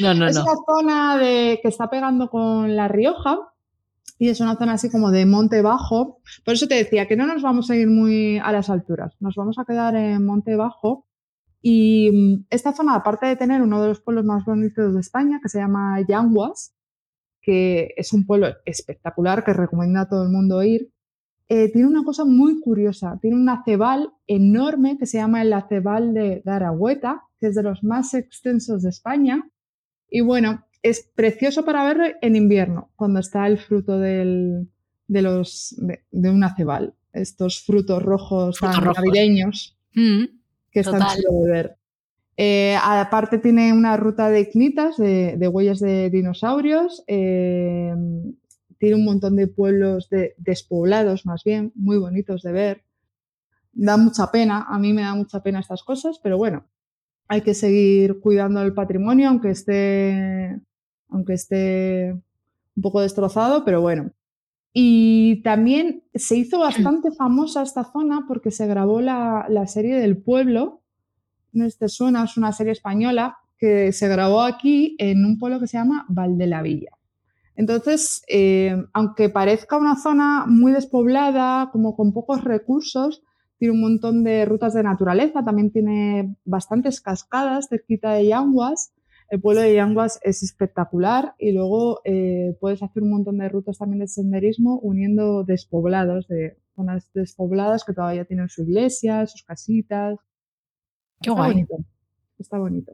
[0.00, 0.44] No, no, es no.
[0.44, 3.38] una zona de, que está pegando con La Rioja,
[4.18, 6.20] y es una zona así como de monte bajo.
[6.44, 9.34] Por eso te decía que no nos vamos a ir muy a las alturas, nos
[9.34, 11.06] vamos a quedar en monte bajo.
[11.62, 15.40] Y mm, esta zona, aparte de tener uno de los pueblos más bonitos de España,
[15.42, 16.74] que se llama Yanguas,
[17.40, 20.92] que es un pueblo espectacular que recomienda a todo el mundo ir,
[21.48, 23.18] eh, tiene una cosa muy curiosa.
[23.20, 27.84] Tiene un acebal enorme que se llama el acebal de Garahueta, que es de los
[27.84, 29.48] más extensos de España.
[30.08, 34.68] Y bueno, es precioso para verlo en invierno, cuando está el fruto del,
[35.08, 40.24] de, los, de, un acebal, estos frutos rojos navideños mm,
[40.70, 41.76] que están chido de ver.
[42.38, 47.94] Eh, aparte tiene una ruta de ignitas, de, huellas de dinosaurios, eh,
[48.78, 52.84] tiene un montón de pueblos despoblados más bien, muy bonitos de ver.
[53.72, 56.64] Da mucha pena, a mí me da mucha pena estas cosas, pero bueno,
[57.28, 60.60] hay que seguir cuidando el patrimonio, aunque esté
[61.08, 62.12] aunque esté
[62.76, 64.10] un poco destrozado, pero bueno.
[64.72, 70.82] Y también se hizo bastante famosa esta zona porque se grabó la, serie del pueblo,
[71.52, 75.66] no te suena, es una serie española que se grabó aquí en un pueblo que
[75.66, 76.90] se llama Valdelavilla.
[77.54, 83.22] Entonces, eh, aunque parezca una zona muy despoblada, como con pocos recursos,
[83.58, 88.92] tiene un montón de rutas de naturaleza, también tiene bastantes cascadas cerquita de Yanguas
[89.28, 93.78] el pueblo de Yanguas es espectacular y luego eh, puedes hacer un montón de rutas
[93.78, 100.18] también de senderismo uniendo despoblados, de zonas despobladas que todavía tienen su iglesia, sus casitas.
[101.20, 101.52] Qué guay.
[101.52, 101.76] Bonito.
[102.38, 102.92] Está bonito.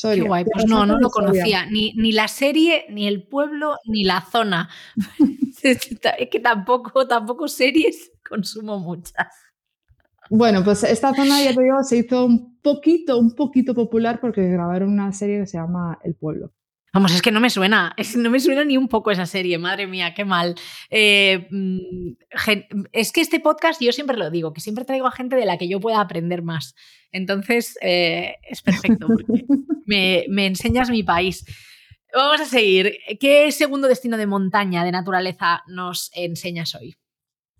[0.00, 1.66] Qué guay, pues no, no lo conocía.
[1.66, 4.70] Ni, ni, la serie, ni el pueblo, ni la zona.
[5.62, 5.90] es
[6.30, 9.26] que tampoco, tampoco series consumo muchas.
[10.34, 14.48] Bueno, pues esta zona, ya te digo, se hizo un poquito, un poquito popular porque
[14.48, 16.54] grabaron una serie que se llama El Pueblo.
[16.94, 19.58] Vamos, es que no me suena, es, no me suena ni un poco esa serie,
[19.58, 20.54] madre mía, qué mal.
[20.88, 22.12] Eh, mm,
[22.92, 25.58] es que este podcast, yo siempre lo digo, que siempre traigo a gente de la
[25.58, 26.74] que yo pueda aprender más.
[27.10, 29.44] Entonces, eh, es perfecto, porque
[29.84, 31.44] me, me enseñas mi país.
[32.14, 32.96] Vamos a seguir.
[33.20, 36.96] ¿Qué segundo destino de montaña, de naturaleza, nos enseñas hoy?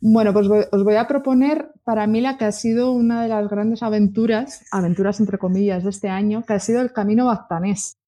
[0.04, 3.48] Bueno, pues os voy a proponer para mí la que ha sido una de las
[3.48, 7.98] grandes aventuras, aventuras entre comillas, de este año, que ha sido el Camino Baztanés.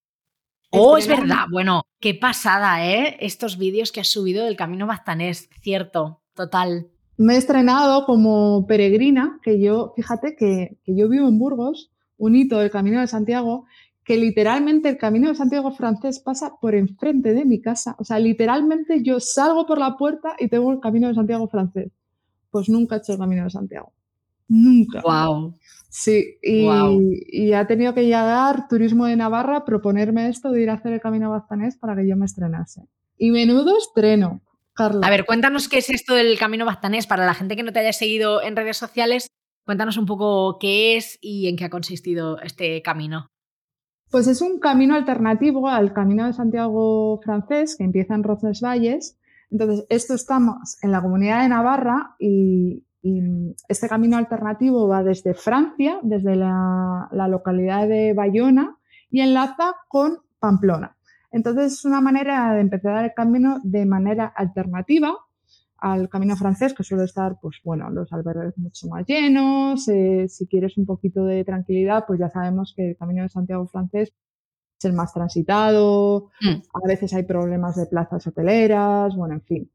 [0.71, 1.45] Oh, es verdad.
[1.53, 3.17] Bueno, qué pasada, ¿eh?
[3.21, 6.89] Estos vídeos que has subido del Camino Baztanés, cierto, total.
[7.17, 12.35] Me he estrenado como peregrina, que yo, fíjate que, que yo vivo en Burgos, un
[12.35, 13.67] hito del Camino de Santiago,
[14.05, 17.97] que literalmente el Camino de Santiago francés pasa por enfrente de mi casa.
[17.99, 21.91] O sea, literalmente yo salgo por la puerta y tengo el Camino de Santiago francés.
[22.51, 23.93] Pues nunca he hecho el Camino de Santiago.
[24.49, 25.01] Nunca.
[25.01, 25.55] Wow.
[25.89, 30.93] Sí, y, ha tenido que llegar Turismo de Navarra proponerme esto de ir a hacer
[30.93, 32.83] el Camino Baztanés para que yo me estrenase.
[33.17, 35.07] Y menudo estreno, Carla.
[35.07, 37.79] A ver, cuéntanos qué es esto del Camino Baztanés para la gente que no te
[37.79, 39.29] haya seguido en redes sociales.
[39.65, 43.31] Cuéntanos un poco qué es y en qué ha consistido este camino.
[44.15, 49.19] Pues es un camino alternativo al camino de Santiago francés que empieza en Roncesvalles.
[49.51, 52.85] Entonces, esto estamos en la comunidad de Navarra y,
[53.69, 58.77] este camino alternativo va desde Francia, desde la, localidad de Bayona
[59.11, 60.97] y enlaza con Pamplona.
[61.33, 65.17] Entonces, es una manera de empezar el camino de manera alternativa
[65.85, 69.87] al camino francés, que suele estar, pues bueno, los albergues mucho más llenos.
[69.89, 73.67] Eh, si quieres un poquito de tranquilidad, pues ya sabemos que el camino de Santiago
[73.67, 74.15] francés
[74.79, 76.31] es el más transitado.
[76.41, 76.63] Mm.
[76.73, 79.71] A veces hay problemas de plazas hoteleras, bueno, en fin.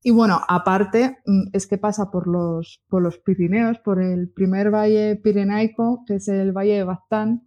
[0.00, 4.72] Y bueno, aparte mm, es que pasa por los, por los Pirineos, por el primer
[4.72, 7.42] valle pirenaico, que es el valle de Baztán,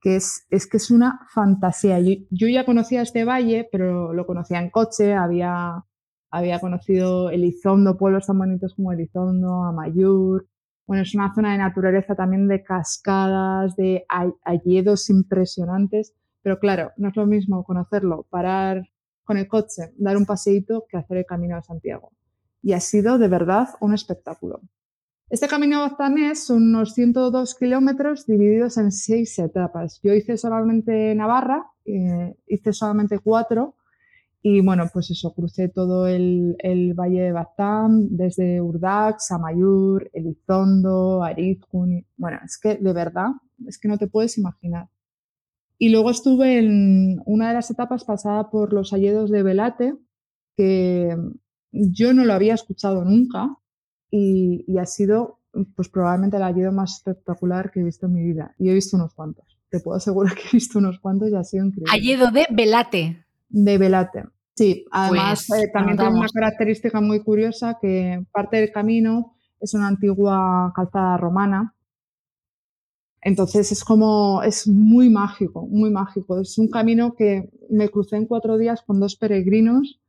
[0.00, 1.98] que es, es que es una fantasía.
[1.98, 5.84] Yo, yo ya conocía este valle, pero lo conocía en coche, había
[6.30, 10.46] había conocido Elizondo, pueblos tan bonitos como Elizondo, Amayur,
[10.86, 14.06] Bueno, es una zona de naturaleza también de cascadas, de
[14.44, 18.88] alledos impresionantes, pero claro, no es lo mismo conocerlo, parar
[19.24, 22.12] con el coche, dar un paseíto que hacer el camino de Santiago.
[22.62, 24.62] Y ha sido de verdad un espectáculo.
[25.28, 30.00] Este camino baztanés son unos 102 kilómetros divididos en seis etapas.
[30.02, 33.74] Yo hice solamente Navarra, eh, hice solamente cuatro
[34.40, 36.56] y bueno, pues eso, crucé todo el,
[36.94, 42.06] Valle de Baztán, desde Urdax, Amayur, Elizondo, Arizkun.
[42.16, 43.30] Bueno, es que de verdad,
[43.66, 44.88] es que no te puedes imaginar.
[45.76, 49.94] Y luego estuve en una de las etapas pasada por los alledos de Velate,
[50.56, 51.16] que
[51.72, 53.56] yo no lo había escuchado nunca
[54.10, 55.40] y, y ha sido
[55.74, 58.54] pues probablemente el alledo más espectacular que he visto en mi vida.
[58.58, 59.58] Y he visto unos cuantos.
[59.68, 61.92] Te puedo asegurar que he visto unos cuantos y ha sido increíble.
[61.92, 64.24] Alledo de Velate de Velate.
[64.54, 69.74] Sí, además pues, eh, también tiene una característica muy curiosa que parte del camino es
[69.74, 71.74] una antigua calzada romana.
[73.20, 76.40] Entonces es como, es muy mágico, muy mágico.
[76.40, 80.00] Es un camino que me crucé en cuatro días con dos peregrinos.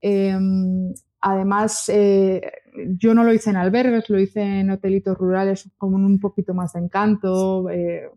[0.00, 2.40] Em, además, eh,
[2.98, 6.72] yo no lo hice en albergues, lo hice en hotelitos rurales con un poquito más
[6.74, 8.10] de encanto, eh,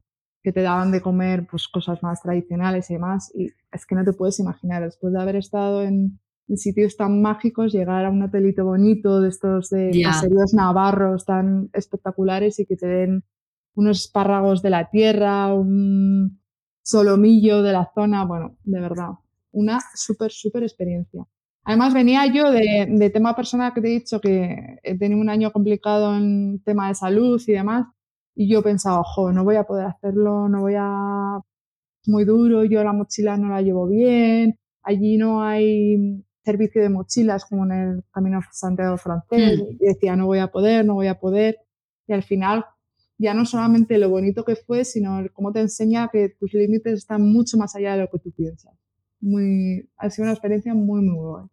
[0.43, 3.31] que te daban de comer pues, cosas más tradicionales y demás.
[3.33, 6.19] Y es que no te puedes imaginar, después de haber estado en,
[6.55, 12.59] sitios tan mágicos, llegar a un hotelito bonito de estos de caseríos navarros tan espectaculares
[12.59, 13.23] y que te den
[13.73, 16.39] unos espárragos de la tierra, un
[16.83, 19.13] solomillo de la zona, bueno, de verdad,
[19.51, 21.25] una súper, súper experiencia.
[21.63, 25.29] Además, venía yo de, de, tema personal que te he dicho que he tenido un
[25.29, 27.87] año complicado en tema de salud y demás,
[28.35, 31.39] y yo pensaba, ojo, no voy a poder hacerlo, no voy a...
[32.07, 37.45] muy duro, yo la mochila no la llevo bien, allí no hay servicio de mochilas
[37.45, 39.59] como en el Camino Santiago francés.
[39.59, 39.77] Mm.
[39.79, 41.57] Y decía, no voy a poder, no voy a poder.
[42.07, 42.65] Y al final,
[43.17, 47.21] ya no solamente lo bonito que fue, sino cómo te enseña que tus límites están
[47.21, 48.73] mucho más allá de lo que tú piensas.
[49.21, 51.45] Muy, ha sido una experiencia muy, muy guay.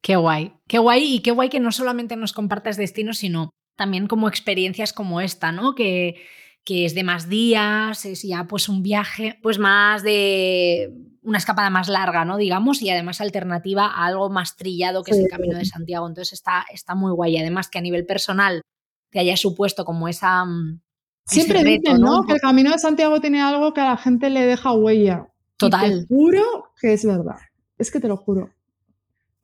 [0.00, 4.08] Qué guay, qué guay y qué guay que no solamente nos compartas destinos, sino también
[4.08, 5.74] como experiencias como esta, ¿no?
[5.74, 6.16] Que,
[6.64, 11.70] que es de más días, es ya pues un viaje, pues más de una escapada
[11.70, 12.36] más larga, ¿no?
[12.38, 16.08] Digamos, y además alternativa a algo más trillado que es el Camino de Santiago.
[16.08, 17.34] Entonces está, está muy guay.
[17.34, 18.62] Y además que a nivel personal
[19.10, 20.44] te haya supuesto como esa...
[20.44, 20.80] Mm,
[21.24, 22.22] Siempre dicen, ¿no?
[22.22, 25.26] Que el Camino de Santiago tiene algo que a la gente le deja huella.
[25.56, 26.06] Total.
[26.06, 27.38] te juro que es verdad.
[27.78, 28.50] Es que te lo juro.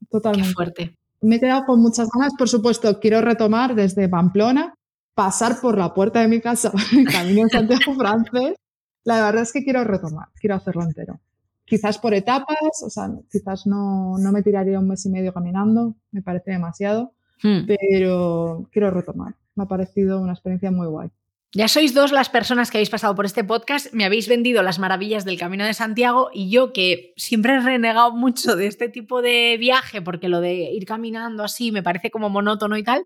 [0.08, 0.48] Totalmente.
[0.48, 4.74] Qué fuerte me he quedado con muchas ganas, por supuesto, quiero retomar desde Pamplona,
[5.14, 8.56] pasar por la puerta de mi casa, el camino en Santiago francés.
[9.04, 11.20] La verdad es que quiero retomar, quiero hacerlo entero.
[11.64, 15.96] Quizás por etapas, o sea, quizás no, no me tiraría un mes y medio caminando,
[16.10, 17.66] me parece demasiado, hmm.
[17.66, 19.34] pero quiero retomar.
[19.54, 21.10] Me ha parecido una experiencia muy guay.
[21.54, 24.78] Ya sois dos las personas que habéis pasado por este podcast, me habéis vendido las
[24.78, 29.20] maravillas del Camino de Santiago y yo que siempre he renegado mucho de este tipo
[29.20, 33.04] de viaje porque lo de ir caminando así me parece como monótono y tal,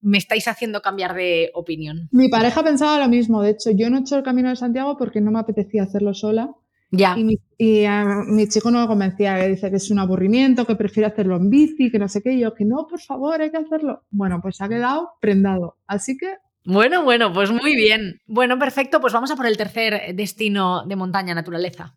[0.00, 2.08] me estáis haciendo cambiar de opinión.
[2.10, 4.96] Mi pareja pensaba lo mismo, de hecho yo no he hecho el Camino de Santiago
[4.96, 6.50] porque no me apetecía hacerlo sola.
[6.90, 7.14] Ya.
[7.16, 11.06] Y, mi, mi chico no lo convencía, que dice que es un aburrimiento, que prefiere
[11.06, 13.58] hacerlo en bici, que no sé qué, y yo que no, por favor, hay que
[13.58, 14.02] hacerlo.
[14.10, 15.76] Bueno, pues ha quedado prendado.
[15.86, 18.20] Así que bueno, bueno, pues muy bien.
[18.26, 21.96] Bueno, perfecto, pues vamos a por el tercer destino de montaña, naturaleza.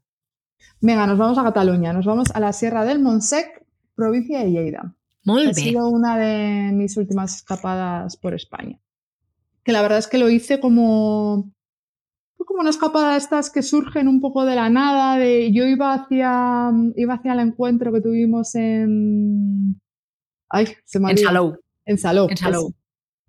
[0.82, 4.96] Venga, nos vamos a Cataluña, nos vamos a la Sierra del Montsec, provincia de Lleida.
[5.26, 8.80] Muy ha sido una de mis últimas escapadas por España.
[9.64, 11.54] Que la verdad es que lo hice como
[12.46, 15.94] como una escapada de estas que surgen un poco de la nada, de yo iba
[15.94, 19.80] hacia iba hacia el encuentro que tuvimos en
[20.50, 21.56] Ay, se me En Salou.
[21.86, 22.30] En Salou.
[22.30, 22.76] En Salou.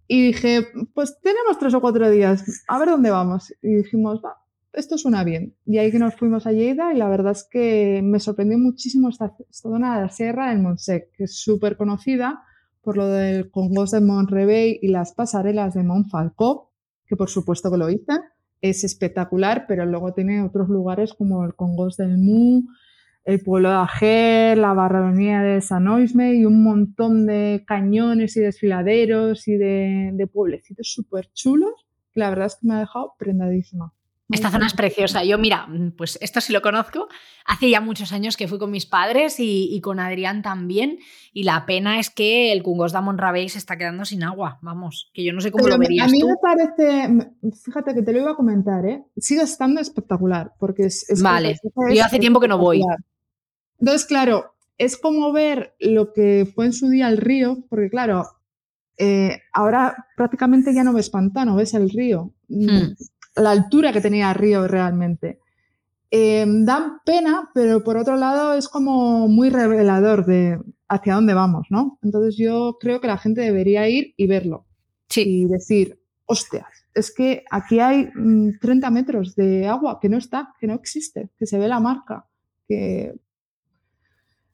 [0.06, 3.52] Y dije, pues tenemos tres o cuatro días, a ver dónde vamos.
[3.62, 4.36] Y dijimos, va,
[4.74, 5.54] esto suena bien.
[5.64, 9.08] Y ahí que nos fuimos a Lleida y la verdad es que me sorprendió muchísimo
[9.08, 12.42] esta, zona de la sierra del Montsec, que es súper conocida
[12.82, 16.72] por lo del Congos de Montrebey y las pasarelas de Montfalcó,
[17.06, 18.12] que por supuesto que lo hice.
[18.60, 22.62] Es espectacular, pero luego tiene otros lugares como el Congos del Mu,
[23.24, 28.40] el pueblo de Ager, la barranía de San Oisme y un montón de cañones y
[28.40, 33.92] desfiladeros y de, pueblecitos súper chulos, que la verdad es que me ha dejado prendadísima.
[34.30, 35.22] Esta zona es preciosa.
[35.22, 37.08] Yo, mira, pues esto sí lo conozco.
[37.44, 40.98] Hace ya muchos años que fui con mis padres y, con Adrián también.
[41.32, 44.58] Y la pena es que el Cungos de Monrabey se está quedando sin agua.
[44.62, 46.08] Vamos, que yo no sé cómo lo verías.
[46.08, 47.32] A mí me parece,
[47.64, 49.04] fíjate que te lo iba a comentar, ¿eh?
[49.18, 50.52] Sigue estando espectacular.
[50.58, 51.06] Porque es.
[51.22, 51.60] vale,
[51.94, 52.82] yo hace tiempo que no voy.
[53.78, 58.26] Entonces, claro, es como ver lo que fue en su día el río, porque claro,
[58.99, 62.92] eh, ahora prácticamente ya no ves pantano, ves el río, hmm.
[63.36, 65.40] la altura que tenía el río realmente.
[66.11, 71.66] Eh, dan pena, pero por otro lado es como muy revelador de hacia dónde vamos,
[71.70, 71.99] ¿no?
[72.03, 74.66] Entonces yo creo que la gente debería ir y verlo.
[75.16, 78.11] Y decir, hostias, es que aquí hay
[78.61, 81.80] 30 mm, metros de agua que no está, que no existe, que se ve la
[81.80, 82.26] marca,
[82.66, 83.14] que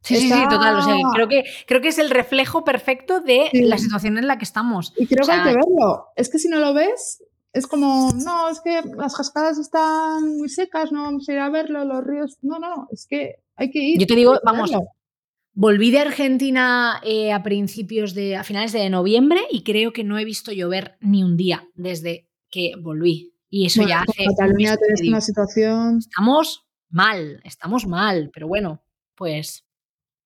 [0.02, 0.76] Sí, sí, sí, total.
[0.76, 4.38] O sea, creo, que, creo que es el reflejo perfecto de la situación en la
[4.38, 4.94] que estamos.
[4.96, 6.06] Y creo que hay que verlo.
[6.16, 7.22] Es que si no lo ves,
[7.52, 11.50] es como, no, es que las cascadas están muy secas, no vamos a ir a
[11.50, 12.38] verlo, los ríos.
[12.42, 14.00] No, no, es que hay que ir.
[14.00, 14.70] Yo te digo, vamos,
[15.52, 20.18] volví de Argentina eh, a principios de, a finales de noviembre y creo que no
[20.18, 23.34] he visto llover ni un día desde que volví.
[23.48, 24.24] Y eso ya hace.
[24.26, 25.98] Cataluña tenés una situación.
[25.98, 28.82] Estamos mal, estamos mal, pero bueno,
[29.16, 29.64] pues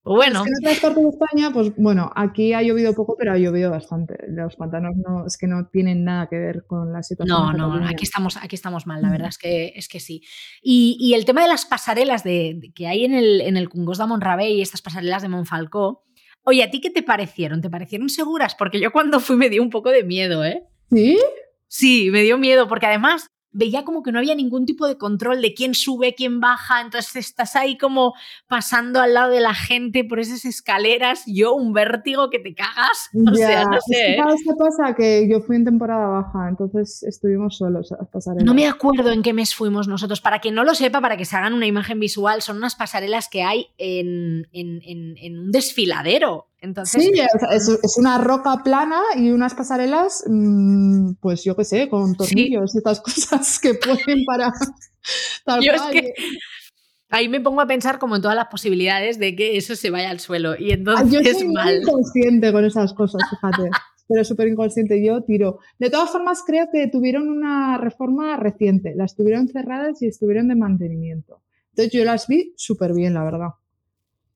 [0.05, 0.45] bueno.
[0.47, 4.17] en otras partes de España, pues bueno, aquí ha llovido poco, pero ha llovido bastante.
[4.29, 7.57] Los pantanos no, es que no tienen nada que ver con la situación.
[7.57, 10.23] No, no, aquí estamos, aquí estamos mal, la verdad es que, es que sí.
[10.63, 14.07] Y, el tema de las pasarelas de, que hay en el, en el Cungos de
[14.07, 16.05] Monrabey y estas pasarelas de Monfalcó,
[16.43, 17.61] oye, ¿a ti qué te parecieron?
[17.61, 18.55] ¿Te parecieron seguras?
[18.55, 20.65] Porque yo cuando fui me dio un poco de miedo, ¿eh?
[20.91, 21.19] ¿Sí?
[21.67, 25.41] Sí, me dio miedo, porque además veía como que no había ningún tipo de control
[25.41, 28.15] de quién sube, quién baja, entonces estás ahí como
[28.49, 33.11] pasando al lado de la gente por esas escaleras, yo un vértigo que te cagas,
[33.33, 34.13] o sea, no sé.
[34.13, 34.23] ¿eh?
[34.45, 34.95] qué pasa?
[34.95, 38.35] Que yo fui en temporada baja, entonces estuvimos solos a pasar.
[38.43, 41.25] No me acuerdo en qué mes fuimos nosotros, para quien no lo sepa, para que
[41.25, 46.49] se hagan una imagen visual, son unas pasarelas que hay en, en un desfiladero
[46.85, 47.12] sí,
[47.51, 52.79] es, una roca plana y unas pasarelas, mm, pues yo qué sé, con tornillos y
[52.79, 54.53] estas cosas que pueden para...
[55.61, 56.15] yo es que
[57.11, 60.11] ahí me pongo a pensar como en todas las posibilidades de que eso se vaya
[60.11, 63.71] al suelo y entonces yo soy Muy inconsciente con esas cosas, fíjate.
[64.09, 65.59] pero súper inconsciente, yo tiro.
[65.79, 70.57] De todas formas, creo que tuvieron una reforma reciente, las tuvieron cerradas y estuvieron de
[70.57, 71.43] mantenimiento.
[71.71, 73.49] Entonces yo las vi súper bien, la verdad.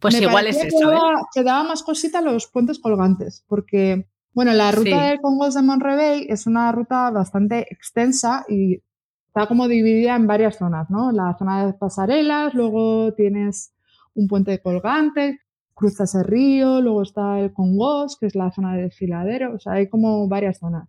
[0.01, 0.93] Pues igual es eso.
[0.93, 0.99] ¿eh?
[1.35, 6.27] Que daba, más cosita los puentes colgantes, porque, bueno, la ruta de Congos de Monrevey
[6.29, 8.83] es una ruta bastante extensa y
[9.27, 11.11] está como dividida en varias zonas, ¿no?
[11.13, 13.73] La zona de pasarelas, luego tienes
[14.15, 15.41] un puente colgante,
[15.75, 19.75] cruzas el río, luego está el Congos, que es la zona de desfiladero, o sea,
[19.75, 20.89] hay como varias zonas.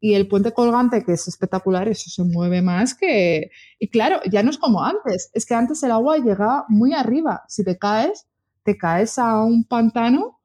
[0.00, 3.50] Y el puente colgante, que es espectacular, eso se mueve más que...
[3.78, 7.42] Y claro, ya no es como antes, es que antes el agua llegaba muy arriba.
[7.48, 8.26] Si te caes,
[8.64, 10.40] te caes a un pantano,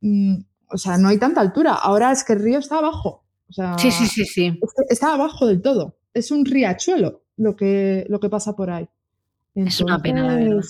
[0.00, 0.36] mm,
[0.70, 1.74] o sea, no hay tanta altura.
[1.74, 3.24] Ahora es que el río está abajo.
[3.48, 4.58] O sea, sí, sí, sí, sí.
[4.88, 5.98] Está abajo del todo.
[6.14, 8.88] Es un riachuelo lo que, lo que pasa por ahí.
[9.54, 10.62] es una pena, la verdad.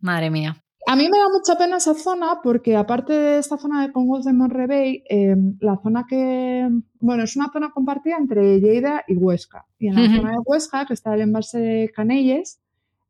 [0.00, 0.62] Madre mía.
[0.88, 4.24] A mí me da mucha pena esa zona porque aparte de esta zona de Congos
[4.24, 6.68] de Monrevey, em, la zona que,
[7.00, 9.66] bueno, es una zona compartida entre Lleida y Huesca.
[9.78, 12.60] Y en la zona de Huesca, que está el embalse de Canelles,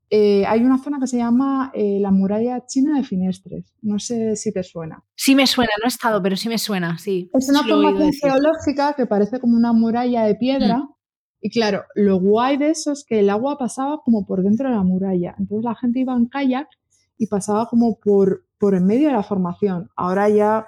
[0.09, 3.75] eh, hay una zona que se llama eh, la muralla china de Finestres.
[3.83, 5.03] No sé si te suena.
[5.17, 7.31] Sí me suena, no he estado, pero sí me suena, sí.
[7.35, 10.79] Es una formación geológica que parece como una muralla de piedra.
[10.79, 10.95] Mm.
[11.41, 14.77] Y claro, lo guay de eso es que el agua pasaba como por dentro de
[14.77, 15.35] la muralla.
[15.39, 16.69] Entonces la gente iba en kayak
[17.19, 19.91] y pasaba como por, por en medio de la formación.
[19.97, 20.67] Ahora ya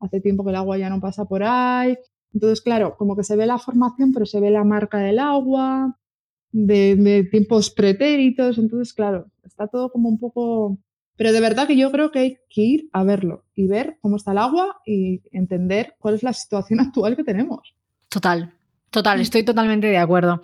[0.00, 1.96] hace tiempo que el agua ya no pasa por ahí.
[2.32, 5.96] Entonces, claro, como que se ve la formación, pero se ve la marca del agua
[6.52, 10.78] de, tiempos pretéritos, entonces claro, está todo como un poco...
[11.16, 14.16] Pero de verdad que yo creo que hay que ir a verlo y ver cómo
[14.16, 17.74] está el agua y entender cuál es la situación actual que tenemos.
[18.08, 18.54] Total,
[18.90, 19.22] total, mm.
[19.22, 20.42] estoy totalmente de acuerdo.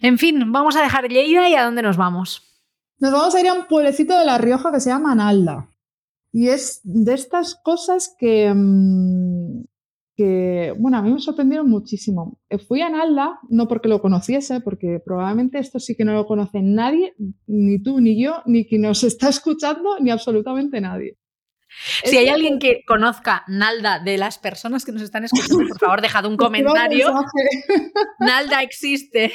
[0.00, 2.42] En fin, vamos a dejar Lleida y a dónde nos vamos.
[2.98, 5.68] Nos vamos a ir a un pueblecito de La Rioja que se llama Nalda.
[6.32, 9.64] Y es de estas cosas que, mm,
[10.16, 12.40] que, bueno, a mí me sorprendieron muchísimo.
[12.48, 16.26] Eh, fui a Nalda, no porque lo conociese, porque probablemente esto sí que no lo
[16.26, 17.14] conoce nadie,
[17.46, 21.18] ni tú, ni yo, ni quien nos está escuchando, ni absolutamente nadie.
[22.04, 26.00] Si hay alguien que conozca Nalda de las personas que nos están escuchando, por favor,
[26.00, 27.08] dejad un comentario.
[28.20, 29.32] Nalda existe.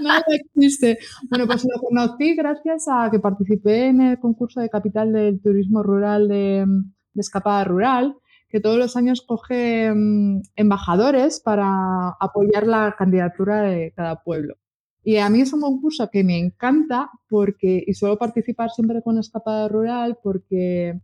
[0.00, 0.98] Nalda existe.
[1.28, 5.82] Bueno, pues lo conocí gracias a que participé en el concurso de capital del turismo
[5.82, 8.14] rural de, de escapada rural
[8.50, 14.56] que todos los años coge mm, embajadores para apoyar la candidatura de cada pueblo.
[15.02, 19.18] Y a mí es un concurso que me encanta porque, y suelo participar siempre con
[19.18, 21.00] Escapada Rural porque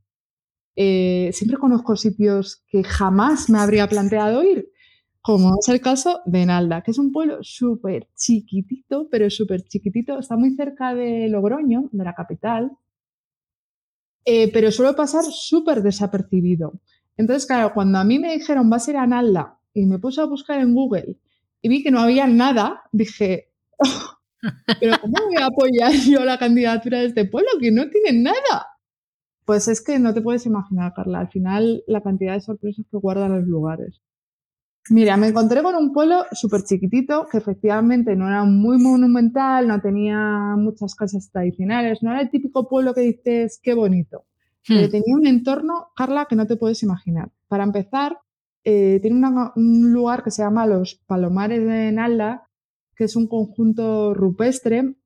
[0.74, 4.68] eh, siempre conozco sitios que jamás me habría planteado ir,
[5.22, 10.18] como es el caso de Nalda, que es un pueblo súper chiquitito, pero súper chiquitito,
[10.18, 12.72] está muy cerca de Logroño, de la capital,
[14.26, 16.80] eh, pero suele pasar súper desapercibido.
[17.16, 20.20] Entonces, claro, cuando a mí me dijeron vas a ir a Nalda y me puse
[20.20, 21.16] a buscar en Google
[21.62, 23.50] y vi que no había nada, dije,
[24.80, 28.66] pero ¿cómo voy a apoyar yo la candidatura de este pueblo que no tiene nada?
[29.44, 32.96] Pues es que no te puedes imaginar, Carla, al final la cantidad de sorpresas que
[32.96, 34.02] guardan los lugares.
[34.88, 39.80] Mira, me encontré con un pueblo súper chiquitito que efectivamente no era muy monumental, no
[39.80, 44.24] tenía muchas casas tradicionales, no era el típico pueblo que dices, qué bonito.
[44.68, 44.90] Hmm.
[44.90, 47.30] tenía un entorno, Carla, que no te puedes imaginar.
[47.48, 48.18] Para empezar,
[48.64, 49.16] eh, tiene
[49.54, 52.48] un lugar que se llama Los Palomares de Nalda,
[52.96, 54.96] que es un conjunto rupestre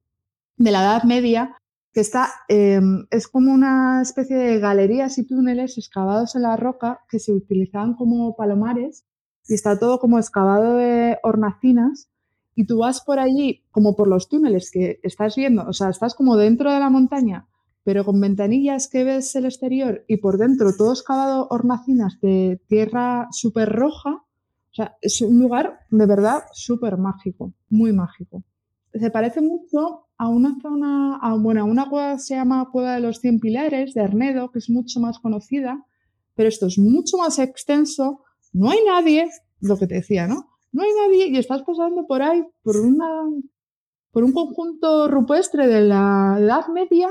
[0.57, 1.57] de la Edad Media,
[1.93, 7.01] que está, em, es como una especie de galerías y túneles excavados en la roca
[7.09, 9.05] que se utilizaban como palomares
[9.49, 12.09] y está todo como excavado de hornacinas
[12.55, 16.15] y tú vas por allí como por los túneles que estás viendo, o sea, estás
[16.15, 17.49] como dentro de la montaña,
[17.83, 23.29] pero con ventanillas que ves el exterior y por dentro todo excavado hornacinas de tierra
[23.31, 24.11] súper roja.
[24.11, 28.45] O sea, es un lugar de verdad súper mágico, muy mágico.
[28.93, 32.95] Se parece mucho a una zona, a, bueno, a una cueva que se llama Cueva
[32.95, 35.85] de los Cien Pilares de Arnedo, que es mucho más conocida,
[36.35, 38.23] pero esto es mucho más extenso,
[38.53, 39.29] no hay nadie,
[39.61, 40.51] lo que te decía, ¿no?
[40.73, 43.25] No hay nadie y estás pasando por ahí, por, una,
[44.11, 47.09] por un conjunto rupestre de la Edad Media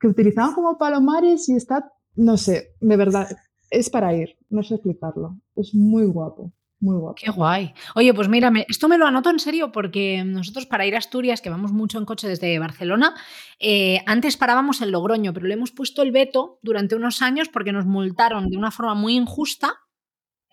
[0.00, 3.28] que utilizaban como palomares y está, no sé, de verdad,
[3.70, 5.38] es para ir, no sé explicarlo.
[5.56, 6.52] Es muy guapo.
[6.80, 7.14] Muy guapo.
[7.16, 7.72] Qué guay.
[7.94, 11.40] Oye, pues mírame, esto me lo anoto en serio porque nosotros para ir a Asturias,
[11.40, 13.14] que vamos mucho en coche desde Barcelona,
[13.58, 17.72] eh, antes parábamos en Logroño, pero le hemos puesto el veto durante unos años porque
[17.72, 19.83] nos multaron de una forma muy injusta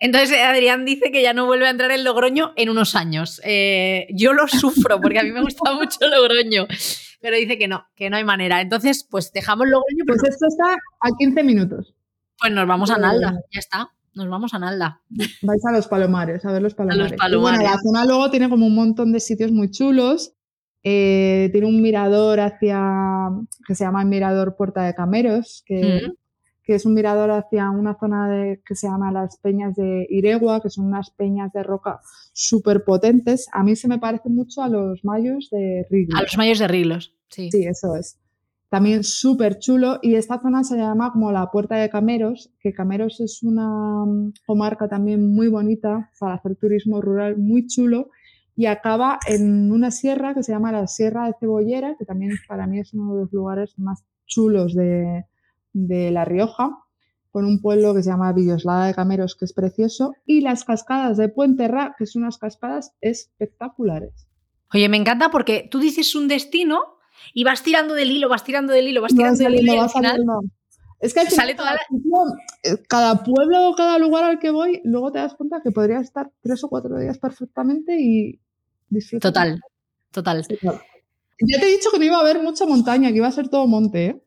[0.02, 3.40] entonces Adrián dice que ya no vuelve a entrar en Logroño en unos años.
[3.44, 6.66] Eh, yo lo sufro porque a mí me gusta mucho Logroño,
[7.20, 8.60] pero dice que no, que no hay manera.
[8.60, 10.02] Entonces, pues dejamos Logroño.
[10.04, 11.94] Pues esto está a 15 minutos.
[12.36, 13.90] Pues nos vamos a Nalda, ya está.
[14.14, 15.00] Nos vamos a Nalda.
[15.08, 17.12] Vais a los Palomares, a ver los Palomares.
[17.12, 20.34] Y bueno, la zona luego tiene como un montón de sitios muy chulos.
[20.82, 23.30] Eh, tiene un mirador hacia,
[23.68, 26.08] que se llama el Mirador Puerta de Cameros, que,
[26.72, 30.62] que es un mirador hacia una zona de, que se llama las Peñas de Iregua,
[30.62, 32.00] que son unas peñas de roca
[32.32, 33.46] súper potentes.
[33.52, 36.18] A mí se me parece mucho a los mayos de Riglos.
[36.18, 37.50] A los mayos de Riglos, sí.
[37.50, 38.18] Sí, eso es.
[38.70, 39.98] También súper chulo.
[40.00, 44.32] Y esta zona se llama como la Puerta de Cameros, que Cameros es una mm,
[44.46, 48.08] comarca también muy bonita para hacer turismo rural, muy chulo.
[48.56, 52.66] Y acaba en una sierra que se llama la Sierra de Cebollera, que también para
[52.66, 55.26] mí es uno de los lugares más chulos de,
[55.72, 56.78] de La Rioja,
[57.30, 61.16] con un pueblo que se llama Villoslada de Cameros, que es precioso, y las cascadas
[61.16, 64.28] de Puenterra, que son unas cascadas espectaculares.
[64.74, 66.80] Oye, me encanta porque tú dices un destino
[67.34, 69.86] y vas tirando del hilo, vas tirando del hilo, vas tirando del hilo.
[71.00, 71.74] Es que al sale toda
[72.62, 75.98] eh, cada pueblo o cada lugar al que voy, luego te das cuenta que podría
[75.98, 78.40] estar tres o cuatro días perfectamente y
[78.88, 79.32] disfrutar.
[79.32, 79.60] Total,
[80.12, 80.46] total.
[81.40, 83.48] Ya te he dicho que no iba a haber mucha montaña, que iba a ser
[83.48, 84.06] todo monte.
[84.06, 84.21] ¿eh?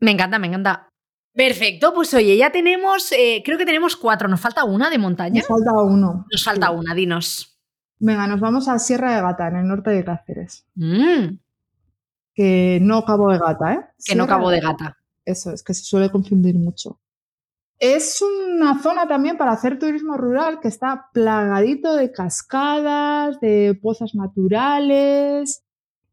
[0.00, 0.88] Me encanta, me encanta.
[1.32, 5.40] Perfecto, pues oye, ya tenemos, eh, creo que tenemos cuatro, nos falta una de montaña.
[5.40, 6.26] Nos falta uno.
[6.30, 7.58] Nos falta una, dinos.
[7.98, 10.66] Venga, nos vamos a Sierra de Gata, en el norte de Cáceres.
[10.74, 11.38] Mm.
[12.34, 13.80] Que no Cabo de Gata, ¿eh?
[14.04, 14.96] Que no Cabo de Gata.
[15.24, 17.00] Eso, es que se suele confundir mucho.
[17.78, 24.14] Es una zona también para hacer turismo rural que está plagadito de cascadas, de pozas
[24.14, 25.65] naturales,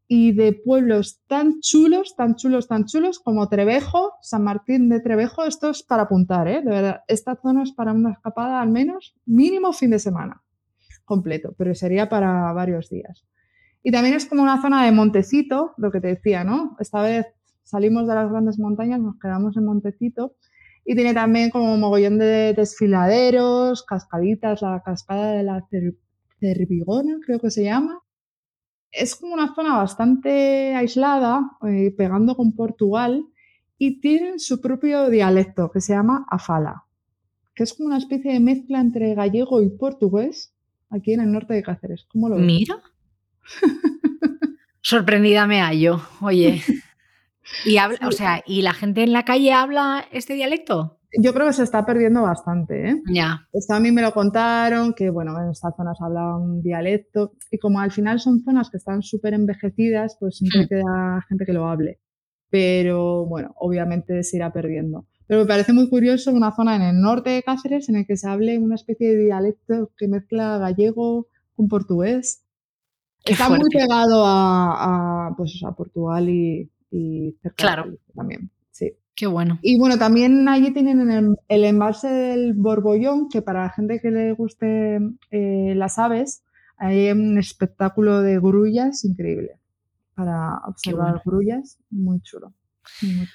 [0.06, 5.44] y de pueblos tan chulos, tan chulos, tan chulos como Trevejo, San Martín de Trevejo.
[5.44, 6.62] Esto es para apuntar, ¿eh?
[6.62, 10.42] De verdad, esta zona es para una escapada al menos mínimo fin de semana
[11.04, 13.24] completo, pero sería para varios días.
[13.82, 16.76] Y también es como una zona de montecito, lo que te decía, ¿no?
[16.80, 17.26] Esta vez
[17.62, 20.36] salimos de las grandes montañas, nos quedamos en montecito
[20.84, 25.66] y tiene también como mogollón de desfiladeros, cascaditas, la cascada de la
[26.40, 28.00] Cervigona, creo que se llama,
[28.94, 33.26] es como una zona bastante aislada, eh, pegando con Portugal,
[33.76, 36.84] y tienen su propio dialecto que se llama afala,
[37.54, 40.54] que es como una especie de mezcla entre gallego y portugués
[40.90, 42.06] aquí en el norte de Cáceres.
[42.08, 42.46] ¿Cómo lo ves?
[42.46, 42.82] Mira.
[44.80, 46.62] Sorprendida me hallo, oye.
[47.64, 50.98] ¿Y, habla, o sea, ¿Y la gente en la calle habla este dialecto?
[51.20, 52.90] Yo creo que se está perdiendo bastante.
[52.90, 53.02] ¿eh?
[53.12, 53.46] Ya.
[53.52, 57.58] Esto a mí me lo contaron, que bueno, en estas zonas hablaba un dialecto y
[57.58, 60.68] como al final son zonas que están súper envejecidas, pues siempre hmm.
[60.68, 62.00] queda gente que lo hable.
[62.50, 65.06] Pero bueno, obviamente se irá perdiendo.
[65.26, 68.16] Pero me parece muy curioso una zona en el norte de Cáceres en el que
[68.16, 72.44] se hable una especie de dialecto que mezcla gallego con portugués.
[73.24, 77.96] Está muy pegado a, pues, a Portugal y, y cerca claro.
[78.14, 78.50] también.
[79.16, 79.58] Qué bueno.
[79.62, 84.10] Y bueno, también allí tienen el, el embalse del Borbollón, que para la gente que
[84.10, 84.98] le guste
[85.30, 86.42] eh, las aves,
[86.76, 89.60] hay un espectáculo de grullas increíble.
[90.14, 92.52] Para observar grullas, muy chulo.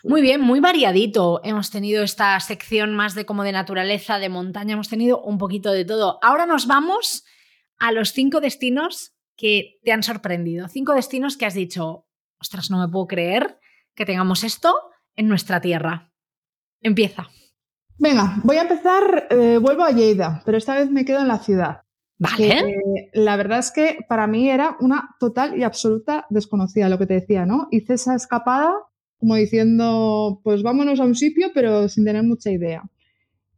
[0.03, 1.41] Muy, bien, muy variadito.
[1.43, 5.71] Hemos tenido esta sección más de como de naturaleza, de montaña, hemos tenido un poquito
[5.71, 6.19] de todo.
[6.21, 7.25] Ahora nos vamos
[7.79, 10.67] a los cinco destinos que te han sorprendido.
[10.67, 12.05] Cinco destinos que has dicho,
[12.39, 13.59] ostras, no me puedo creer
[13.95, 14.73] que tengamos esto
[15.19, 16.13] en nuestra tierra.
[16.81, 17.27] Empieza.
[17.97, 21.39] Venga, voy a empezar, eh, vuelvo a Lleida, pero esta vez me quedo en la
[21.39, 21.81] ciudad.
[22.17, 22.75] Vale.
[23.13, 27.13] la verdad es que para mí era una total y absoluta desconocida lo que te
[27.13, 27.67] decía, ¿no?
[27.71, 28.73] Hice esa escapada
[29.17, 32.83] como diciendo, pues vámonos a un sitio, pero sin tener mucha idea.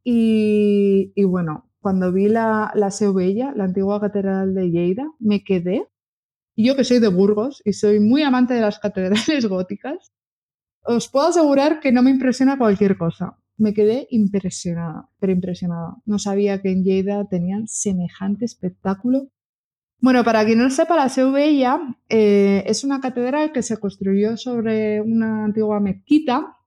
[0.04, 5.88] Y, bueno, cuando vi la, la Bella, la antigua catedral de Lleida, me quedé.
[6.56, 10.12] Y yo que soy de Burgos y soy muy amante de las catedrales góticas,
[10.84, 13.38] os puedo asegurar que no me impresiona cualquier cosa.
[13.58, 15.98] Me quedé impresionada, pero impresionada.
[16.06, 19.30] No sabía que en Lleida tenían semejante espectáculo.
[20.00, 21.80] Bueno, para quien no sepa, la Seu Bella
[22.10, 26.58] eh, es una catedral que se construyó sobre una antigua mezquita.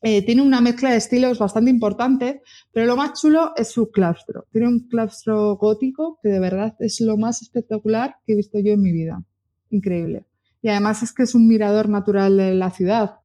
[0.00, 2.42] Eh, tiene una mezcla de estilos bastante importante,
[2.72, 4.44] pero lo más chulo es su claustro.
[4.52, 8.74] Tiene un claustro gótico que de verdad es lo más espectacular que he visto yo
[8.74, 9.24] en mi vida.
[9.70, 10.24] Increíble.
[10.62, 13.18] Y además es que es un mirador natural de la ciudad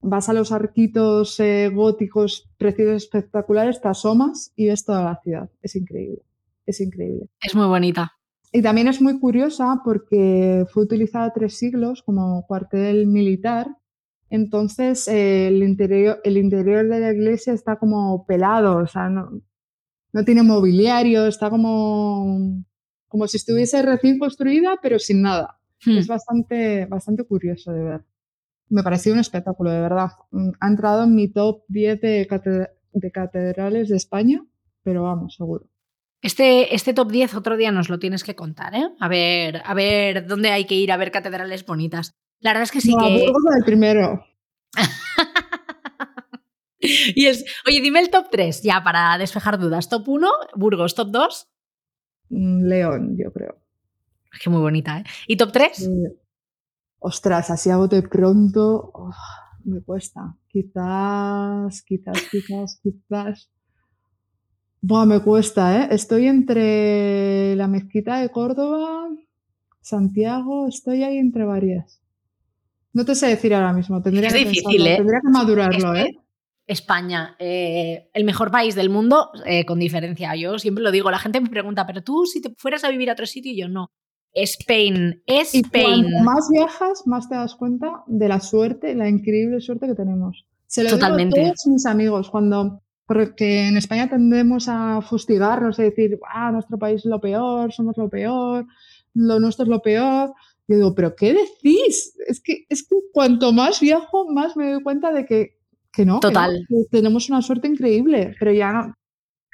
[0.00, 5.50] vas a los arquitos eh, góticos preciosos espectaculares, te asomas y ves toda la ciudad.
[5.62, 6.22] Es increíble,
[6.66, 7.28] es increíble.
[7.40, 8.12] Es muy bonita.
[8.52, 13.68] Y también es muy curiosa porque fue utilizada tres siglos como cuartel militar.
[14.30, 19.42] Entonces eh, el, interior, el interior de la iglesia está como pelado, o sea, no,
[20.12, 22.62] no tiene mobiliario, está como,
[23.08, 25.58] como si estuviese recién construida, pero sin nada.
[25.84, 25.98] Hmm.
[25.98, 28.04] Es bastante, bastante curioso de ver
[28.70, 30.10] me pareció un espectáculo, de verdad.
[30.30, 32.26] Mm, ha entrado en mi top 10 de,
[33.12, 34.44] catedrales de España,
[34.82, 35.66] pero vamos, seguro.
[36.20, 38.88] Este, este top 10 otro día nos lo tienes que contar, ¿eh?
[38.98, 42.14] A ver, a ver dónde hay que ir a ver catedrales bonitas.
[42.40, 43.26] La verdad es que sí no, que.
[43.26, 44.24] Burgos el primero.
[46.80, 49.88] y es, oye, dime el top 3, ya para despejar dudas.
[49.88, 51.48] Top 1, Burgos, top 2.
[52.30, 53.58] Mm, León, yo creo.
[54.42, 55.04] Qué muy bonita, ¿eh?
[55.26, 55.90] ¿Y top 3?
[56.98, 59.10] Ostras, así a bote pronto oh,
[59.64, 60.36] me cuesta.
[60.48, 63.50] Quizás, quizás, quizás, quizás.
[64.80, 65.88] Buah, me cuesta, ¿eh?
[65.90, 69.08] Estoy entre la mezquita de Córdoba,
[69.80, 72.00] Santiago, estoy ahí entre varias.
[72.92, 74.96] No te sé decir ahora mismo, tendría, que, difícil, ¿eh?
[74.96, 76.10] tendría que madurarlo, ¿eh?
[76.66, 80.36] España, eh, el mejor país del mundo, eh, con diferencia.
[80.36, 83.08] Yo siempre lo digo, la gente me pregunta, pero tú si te fueras a vivir
[83.08, 83.90] a otro sitio, yo no.
[84.42, 86.06] Spain, Spain.
[86.06, 90.46] Y más viajas, más te das cuenta de la suerte, la increíble suerte que tenemos.
[90.66, 91.38] Se lo Totalmente.
[91.40, 96.52] digo a todos mis amigos cuando porque en España tendemos a fustigarnos y decir, ah,
[96.52, 98.66] nuestro país es lo peor, somos lo peor,
[99.14, 100.34] lo nuestro es lo peor.
[100.68, 102.14] Yo digo, pero ¿qué decís?
[102.26, 105.56] Es que, es que cuanto más viajo, más me doy cuenta de que,
[105.90, 106.20] que no.
[106.20, 106.66] Total.
[106.68, 108.94] que tenemos una suerte increíble, pero ya no,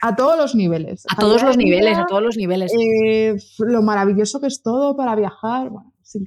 [0.01, 1.05] a todos los niveles.
[1.09, 2.73] A todos los niveles, a todos los niveles.
[2.73, 5.71] Eh, lo maravilloso que es todo para viajar.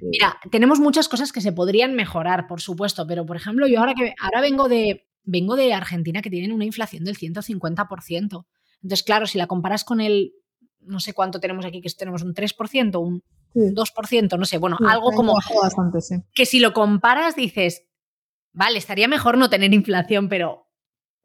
[0.02, 3.94] Mira, tenemos muchas cosas que se podrían mejorar, por supuesto, pero por ejemplo, yo ahora
[3.94, 8.46] que ahora vengo de, vengo de Argentina que tienen una inflación del 150%.
[8.82, 10.34] Entonces, claro, si la comparas con el,
[10.80, 15.12] no sé cuánto tenemos aquí, que tenemos un 3%, un 2%, no sé, bueno, algo
[15.12, 15.34] como...
[16.34, 17.84] Que si lo comparas dices,
[18.54, 20.68] vale, estaría mejor no tener inflación, pero...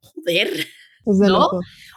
[0.01, 0.66] Joder.
[1.07, 1.48] ¿No?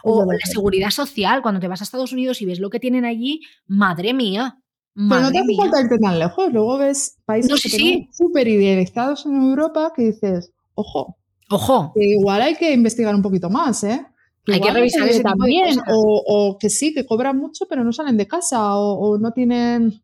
[0.04, 3.04] o la seguridad social, cuando te vas a Estados Unidos y ves lo que tienen
[3.04, 4.58] allí, madre mía.
[4.94, 6.52] Pero no te hace falta irte tan lejos.
[6.52, 11.18] Luego ves países que súper idealizados en Europa que dices, ojo,
[11.50, 11.92] ojo.
[11.94, 14.06] Que igual hay que investigar un poquito más, ¿eh?
[14.46, 15.78] hay que revisar ese también.
[15.88, 20.00] O, que sí, que cobran mucho, pero no salen de casa o, o no tienen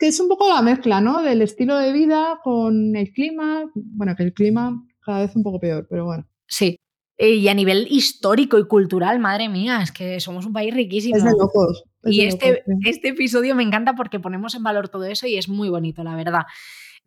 [0.00, 1.22] que es un poco la mezcla, ¿no?
[1.22, 3.70] Del estilo de vida con el clima.
[3.74, 6.26] Bueno, que el clima cada vez un poco peor, pero bueno.
[6.46, 6.80] Sí,
[7.20, 11.16] y a nivel histórico y cultural, madre mía, es que somos un país riquísimo.
[11.16, 11.84] Es de locos.
[12.04, 15.68] y este, este episodio me encanta porque ponemos en valor todo eso y es muy
[15.68, 16.42] bonito, la verdad.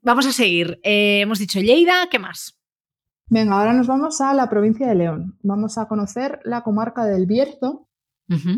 [0.02, 0.80] Vamos a seguir.
[0.84, 2.60] Eh, hemos dicho Lleida, ¿qué más?
[3.28, 5.40] Venga, ahora nos vamos a la provincia de León.
[5.42, 7.88] Vamos a conocer la comarca del Bierzo,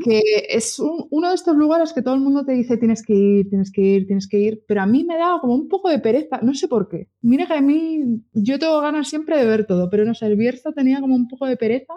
[0.03, 3.49] que es uno de estos lugares que todo el mundo te dice tienes que ir,
[3.49, 5.99] tienes que ir, tienes que ir, pero a mí me da como un poco de
[5.99, 7.09] pereza, no sé por qué.
[7.21, 10.35] Mira que a mí yo tengo ganas siempre de ver todo, pero no sé, el
[10.35, 11.93] Bierzo tenía como un poco de pereza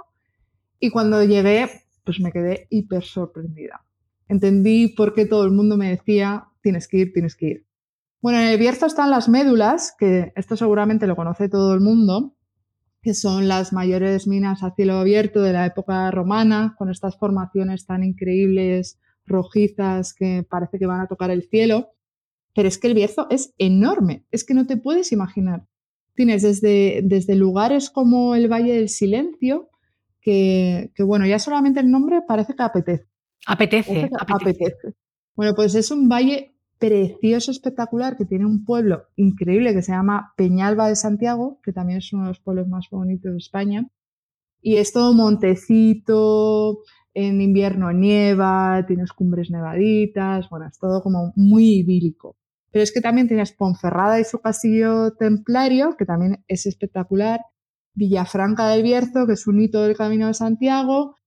[0.81, 1.69] y cuando llegué
[2.05, 3.85] pues me quedé hiper sorprendida.
[4.29, 7.67] Entendí por qué todo el mundo me decía tienes que ir, tienes que ir.
[8.21, 12.35] Bueno, en el Bierzo están las médulas, que esto seguramente lo conoce todo el mundo,
[13.03, 17.87] que son las mayores minas a cielo abierto de la época romana, con estas formaciones
[17.87, 21.93] tan increíbles, rojizas, que parece que van a tocar el cielo.
[22.55, 25.67] Pero es que el Bierzo es enorme, es que no te puedes imaginar.
[26.15, 29.69] Tienes desde, desde lugares como el Valle del Silencio,
[30.21, 33.07] que, bueno, ya solamente el nombre parece que apetece.
[33.47, 34.95] Apetece, apetece.
[35.35, 40.33] Bueno, pues es un valle precioso, espectacular, que tiene un pueblo increíble que se llama
[40.37, 43.89] Peñalba de Santiago, que también es uno de los pueblos más bonitos de España.
[44.61, 46.79] Y es todo montecito,
[47.15, 52.37] en invierno nieva, tienes cumbres nevaditas, bueno, es todo como muy idílico.
[52.71, 57.41] Pero es que también tienes Ponferrada y su castillo templario, que también es espectacular,
[57.95, 61.18] Villafranca del Bierzo, que es un hito del Camino de Santiago,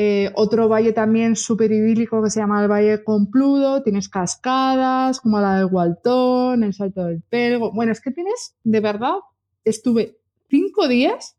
[0.00, 5.40] eh, otro valle también súper idílico que se llama el Valle Compludo, tienes cascadas como
[5.40, 7.72] la del Gualtón, el Salto del Pelgo.
[7.72, 9.16] Bueno, es que tienes, de verdad,
[9.64, 11.36] estuve cinco días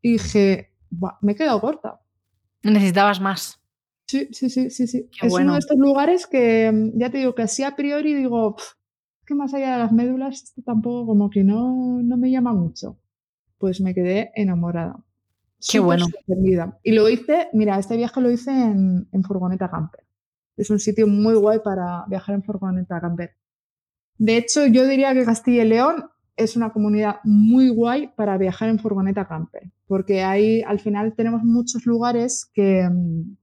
[0.00, 0.72] y dije,
[1.20, 2.00] me he quedado corta.
[2.62, 3.60] Necesitabas más.
[4.06, 4.86] Sí, sí, sí, sí.
[4.86, 5.10] sí.
[5.20, 8.56] es uno de estos lugares que mm, ya te digo que así a priori digo,
[9.26, 12.96] que más allá de las médulas, esto tampoco como que no, no me llama mucho.
[13.58, 15.04] Pues me quedé enamorada.
[15.66, 16.06] Qué bueno.
[16.82, 20.04] Y lo hice, mira, este viaje lo hice en, furgoneta camper.
[20.56, 23.34] Es un sitio muy guay para viajar en furgoneta camper.
[24.16, 26.04] De hecho, yo diría que Castilla y León
[26.36, 31.42] es una comunidad muy guay para viajar en furgoneta camper, porque ahí al final tenemos
[31.42, 33.36] muchos lugares que, mm,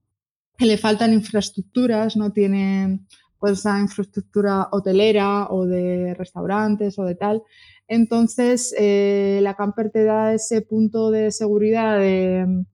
[0.57, 3.05] que le faltan infraestructuras, no tienen
[3.39, 7.43] pues esa infraestructura hotelera o de restaurantes o de tal.
[7.87, 12.65] Entonces, eh, la camper te da ese punto de seguridad de,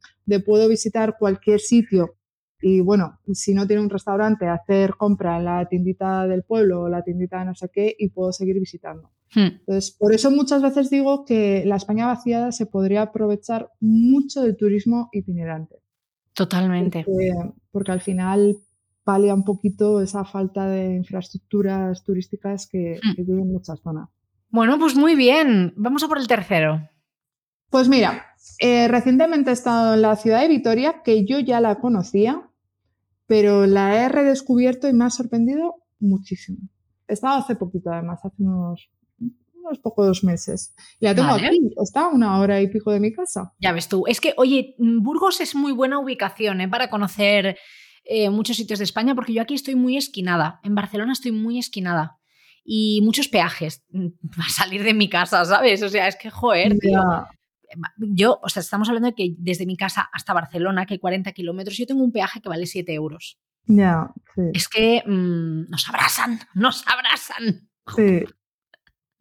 [0.46, 2.16] puedo visitar cualquier sitio
[2.62, 6.90] y bueno, si no tiene un restaurante, hacer compra en la tiendita del pueblo o
[6.90, 9.10] la tiendita de no sé qué y puedo seguir visitando.
[9.34, 9.60] Hmm.
[9.60, 14.58] Entonces, por eso muchas veces digo que la España vaciada se podría aprovechar mucho del
[14.58, 15.78] turismo itinerante.
[16.34, 17.06] Totalmente.
[17.72, 18.58] Porque, al final
[19.04, 23.16] palia un poquito esa falta de infraestructuras turísticas que, hmm.
[23.16, 24.10] que tienen muchas zonas.
[24.52, 25.74] Bueno, pues muy bien.
[25.78, 26.90] Vamos a por el tercero.
[27.70, 28.26] Pues mira,
[28.60, 32.50] eh, recientemente he estado en la ciudad de Vitoria, que yo ya la conocía,
[33.28, 36.60] pero la he redescubierto y me ha sorprendido muchísimo.
[37.08, 40.76] He estado hace poquito, además, hace unos, unos pocos meses.
[41.00, 43.54] Y la tengo aquí, está a una hora y pico de mi casa.
[43.60, 44.04] Ya ves tú.
[44.06, 46.68] Es que, oye, Burgos es muy buena ubicación ¿eh?
[46.68, 47.58] para conocer
[48.04, 50.60] eh, muchos sitios de España, porque yo aquí estoy muy esquinada.
[50.64, 52.21] En Barcelona estoy muy esquinada
[52.64, 55.82] y muchos peajes mm, para salir de mi casa, ¿sabes?
[55.84, 57.02] O sea, es que, joder, tío.
[57.98, 61.32] Yo, o sea, estamos hablando de que desde mi casa hasta Barcelona, que hay 40
[61.32, 63.40] kilómetros, yo tengo un peaje que vale 7 euros.
[63.66, 64.42] Ya, sí.
[64.54, 67.70] Es que mm, nos abrasan, nos abrasan.
[67.96, 68.26] Sí.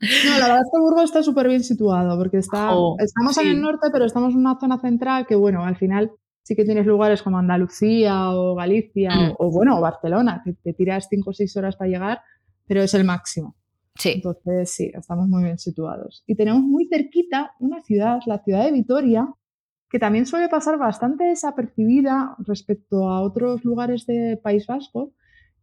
[0.01, 3.61] No, la verdad es que Burgos está súper bien situado, porque está, estamos en el
[3.61, 6.11] norte, pero estamos en una zona central que, bueno, al final
[6.43, 9.34] sí que tienes lugares como Andalucía o Galicia mm.
[9.38, 12.22] o, bueno, Barcelona, que te tiras 5 o 6 horas para llegar,
[12.71, 13.57] pero es el máximo.
[13.97, 14.12] Sí.
[14.14, 16.23] Entonces, sí, estamos muy bien situados.
[16.29, 19.27] Y tenemos muy cerquita una ciudad, la ciudad de Vitoria,
[19.91, 25.12] que también suele pasar bastante desapercibida respecto a otros lugares de País Vasco.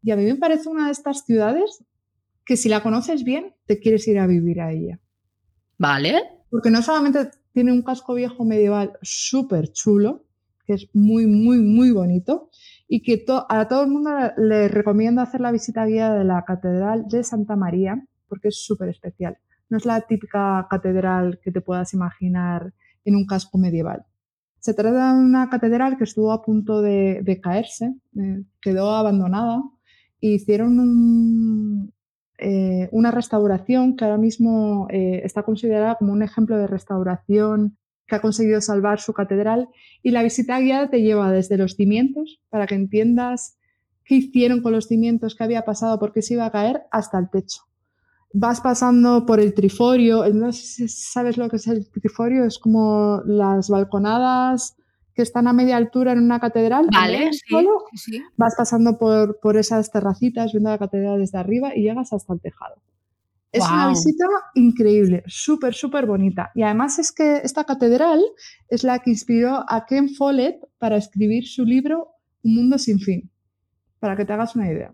[0.04, 1.82] Y a mí me parece una de estas ciudades
[2.44, 5.00] que si la conoces bien, te quieres ir a vivir a ella.
[5.78, 6.24] Vale.
[6.50, 10.26] Porque no solamente tiene un casco viejo medieval súper chulo,
[10.66, 12.50] que es muy, muy, muy bonito,
[12.88, 17.08] y que a todo el mundo le recomiendo hacer la visita guía de la Catedral
[17.08, 19.38] de Santa María, porque es súper especial.
[19.70, 22.74] No es la típica catedral que te puedas imaginar
[23.04, 24.06] en un casco medieval.
[24.60, 29.62] Se trata de una catedral que estuvo a punto de, caerse, eh, quedó abandonada,
[30.22, 31.94] e hicieron
[32.38, 37.78] eh, una restauración que ahora mismo eh, está considerada como un ejemplo de restauración
[38.08, 39.68] que ha conseguido salvar su catedral
[40.02, 43.58] y la visita guiada te lleva desde los cimientos para que entiendas
[44.06, 47.20] qué hicieron con los cimientos, qué había pasado, por qué se iba a caer, hasta
[47.20, 47.64] el techo.
[48.34, 52.60] Vas pasando por el triforio, no sé si sabes lo que es el triforio, es
[52.60, 54.78] como las balconadas
[55.14, 56.88] que están a media altura en una catedral.
[56.94, 62.14] Vale, sí, Vas pasando por, por esas terracitas, viendo la catedral desde arriba y llegas
[62.14, 62.76] hasta el tejado.
[63.58, 66.52] Es una visita increíble, súper, súper bonita.
[66.56, 68.22] Y además es que esta catedral
[68.70, 72.10] es la que inspiró a Ken Follett para escribir su libro
[72.44, 73.30] Un mundo sin fin,
[74.00, 74.94] para que te hagas una idea.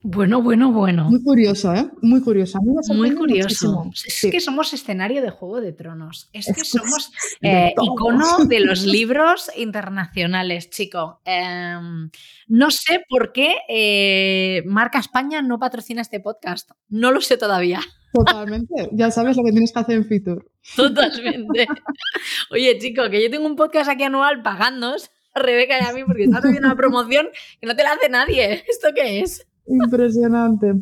[0.00, 1.10] Bueno, bueno, bueno.
[1.10, 1.90] Muy curioso, ¿eh?
[2.02, 2.60] Muy curioso.
[2.94, 3.90] Muy curioso.
[4.06, 6.30] Es que somos escenario de Juego de Tronos.
[6.32, 7.10] Es que somos
[7.42, 11.20] eh, icono de los libros internacionales, chico.
[11.24, 12.10] Em,
[12.46, 16.70] no sé por qué eh, Marca España no patrocina este podcast.
[16.88, 17.80] No lo sé todavía.
[18.12, 18.88] Totalmente.
[18.92, 20.50] Ya sabes lo que tienes que hacer en Fitur.
[20.76, 21.66] Totalmente.
[22.50, 26.04] Oye, chico, que yo tengo un podcast aquí anual pagándonos a Rebeca y a mí
[26.04, 27.28] porque estás haciendo una promoción
[27.60, 28.64] que no te la hace nadie.
[28.68, 29.46] ¿Esto qué es?
[29.66, 30.74] Impresionante.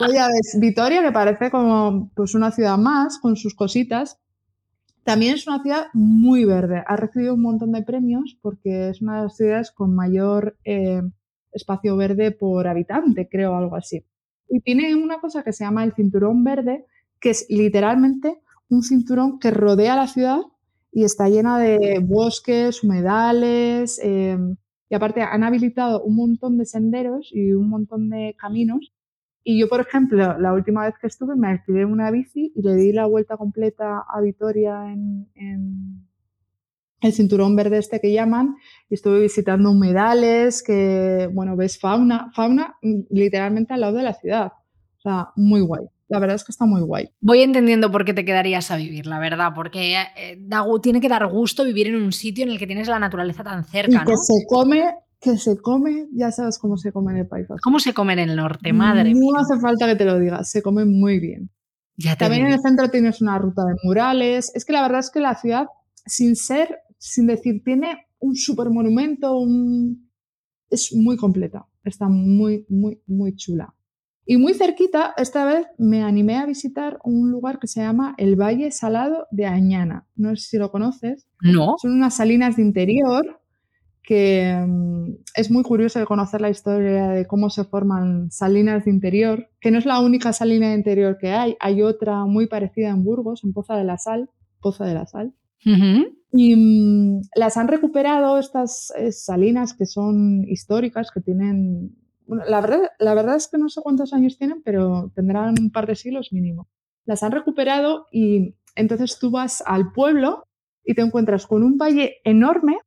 [0.00, 4.18] Oye, ves, Vitoria, que parece como pues, una ciudad más, con sus cositas,
[5.04, 6.84] también es una ciudad muy verde.
[6.86, 11.02] Ha recibido un montón de premios porque es una de las ciudades con mayor eh,
[11.52, 14.04] espacio verde por habitante, creo, algo así.
[14.48, 16.86] Y tiene una cosa que se llama el cinturón verde,
[17.20, 20.40] que es literalmente un cinturón que rodea la ciudad
[20.92, 24.00] y está llena de bosques, humedales.
[24.02, 24.56] Em,
[24.90, 28.92] y aparte han habilitado un montón de senderos y un montón de caminos.
[29.44, 32.74] Y yo, por ejemplo, la última vez que estuve me alquilé una bici y le
[32.74, 36.07] di la vuelta completa a Vitoria en, en
[37.00, 38.56] el cinturón verde este que llaman
[38.88, 44.14] y estuve visitando humedales, que, bueno, ves fauna, fauna mm, literalmente al lado de la
[44.14, 44.52] ciudad.
[44.98, 45.86] O sea, muy guay.
[46.08, 47.10] La verdad es que está muy guay.
[47.20, 50.38] Voy entendiendo por qué te quedarías a vivir, la verdad, porque eh,
[50.82, 53.64] tiene que dar gusto vivir en un sitio en el que tienes la naturaleza tan
[53.64, 57.26] cerca, y que se come, que se come, ya sabes cómo se come en el
[57.26, 57.46] país.
[57.62, 59.12] ¿Cómo se come en el norte, madre?
[59.14, 61.50] No hace falta que te lo digas, se come muy bien.
[61.98, 64.52] Ya También en el centro tienes una ruta de murales.
[64.54, 65.66] Es que la verdad es que la ciudad,
[66.06, 70.10] sin ser sin decir, tiene un super monumento, un...
[70.70, 73.74] es muy completa, está muy, muy, muy chula.
[74.30, 78.36] Y muy cerquita, esta vez me animé a visitar un lugar que se llama el
[78.36, 80.06] Valle Salado de Añana.
[80.16, 81.26] No sé si lo conoces.
[81.40, 81.76] No.
[81.80, 83.40] Son unas salinas de interior
[84.08, 88.90] que mm, es muy curioso de conocer la historia de cómo se forman salinas de
[88.90, 91.56] interior, que no es la única salina de interior que hay.
[91.60, 94.30] Hay otra muy parecida en Burgos, en Poza de la Sal,
[94.60, 95.34] Poza de la Sal,
[96.30, 101.96] y mm, las han recuperado estas eh, salinas que son históricas, que tienen...
[102.26, 105.70] Bueno, la verdad, la verdad es que no sé cuántos años tienen, pero tendrán un
[105.70, 106.68] par de siglos mínimo.
[107.06, 110.44] Las han recuperado y entonces tú vas al pueblo
[110.84, 112.78] y te encuentras con un valle enorme,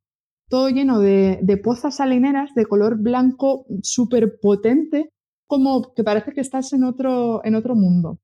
[0.48, 5.10] todo lleno de, pozas salineras de color blanco súper potente,
[5.46, 8.20] como que parece que estás en otro, en otro mundo.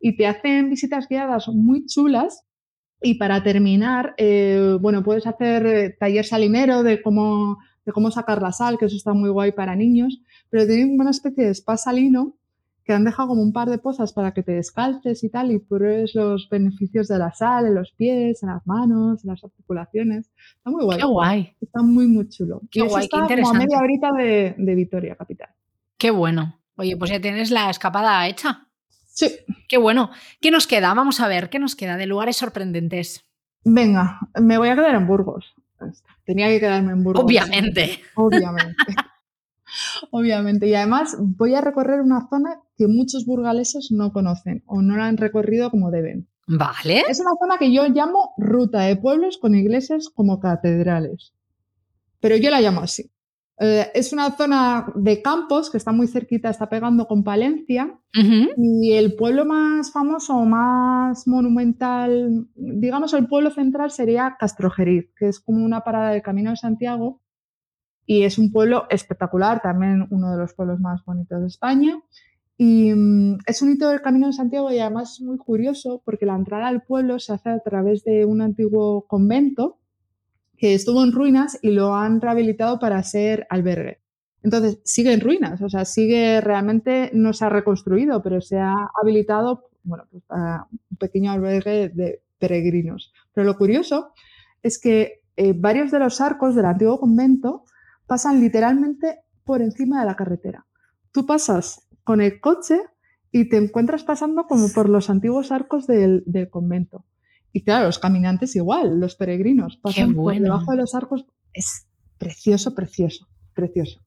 [0.00, 2.44] Y te hacen visitas guiadas muy chulas
[3.02, 8.40] y para terminar, eh, bueno, puedes hacer eh, taller salinero de cómo, de cómo sacar
[8.40, 11.76] la sal, que eso está muy guay para niños, pero tienen una especie de spa
[11.76, 12.36] salino
[12.84, 15.58] que han dejado como un par de pozas para que te descalces y tal y
[15.60, 20.30] pruebes los beneficios de la sal en los pies, en las manos, en las articulaciones.
[20.56, 20.98] Está muy guay.
[20.98, 21.56] Qué guay.
[21.60, 22.60] Está muy, muy chulo.
[22.70, 23.58] Qué guay, está qué interesante.
[23.58, 25.50] Como a media horita de, de Vitoria, capital.
[25.96, 26.60] Qué bueno.
[26.76, 28.66] Oye, pues ya tienes la escapada hecha.
[29.12, 29.30] Sí.
[29.68, 30.10] Qué bueno.
[30.40, 30.94] ¿Qué nos queda?
[30.94, 33.24] Vamos a ver, ¿qué nos queda de lugares sorprendentes?
[33.64, 35.54] Venga, me voy a quedar en Burgos.
[36.24, 37.24] Tenía que quedarme en Burgos.
[37.24, 38.00] Obviamente.
[38.14, 38.74] Obviamente.
[40.10, 40.66] Obviamente.
[40.66, 45.06] Y además voy a recorrer una zona que muchos burgaleses no conocen o no la
[45.06, 46.28] han recorrido como deben.
[46.46, 47.04] Vale.
[47.08, 51.34] Es una zona que yo llamo ruta de pueblos con iglesias como catedrales.
[52.20, 53.11] Pero yo la llamo así.
[53.64, 57.96] Eh, es una zona de campos que está muy cerquita, está pegando con Palencia.
[58.12, 65.38] Y el pueblo más famoso, más monumental, digamos el pueblo central sería Castrojeriz, que es
[65.38, 67.22] como una parada del Camino de Santiago.
[68.04, 72.02] Y es un pueblo espectacular, también uno de los pueblos más bonitos de España.
[72.58, 76.26] Y mm, es un hito del Camino de Santiago y además es muy curioso porque
[76.26, 79.78] la entrada al pueblo se hace a través de un antiguo convento
[80.62, 83.98] que estuvo en ruinas y lo han rehabilitado para ser albergue.
[84.44, 88.76] Entonces, sigue en ruinas, o sea, sigue realmente, no se ha reconstruido, pero se ha
[89.02, 93.12] habilitado, bueno, pues para un pequeño albergue de peregrinos.
[93.34, 94.12] Pero lo curioso
[94.62, 97.64] es que eh, varios de los arcos del antiguo convento
[98.06, 100.64] pasan literalmente por encima de la carretera.
[101.10, 102.80] Tú pasas con el coche
[103.32, 107.04] y te encuentras pasando como por los antiguos arcos del convento.
[107.52, 111.26] Y claro, los caminantes igual, los peregrinos, pasan por debajo de los arcos.
[111.52, 111.86] Es
[112.18, 114.00] precioso, precioso, precioso.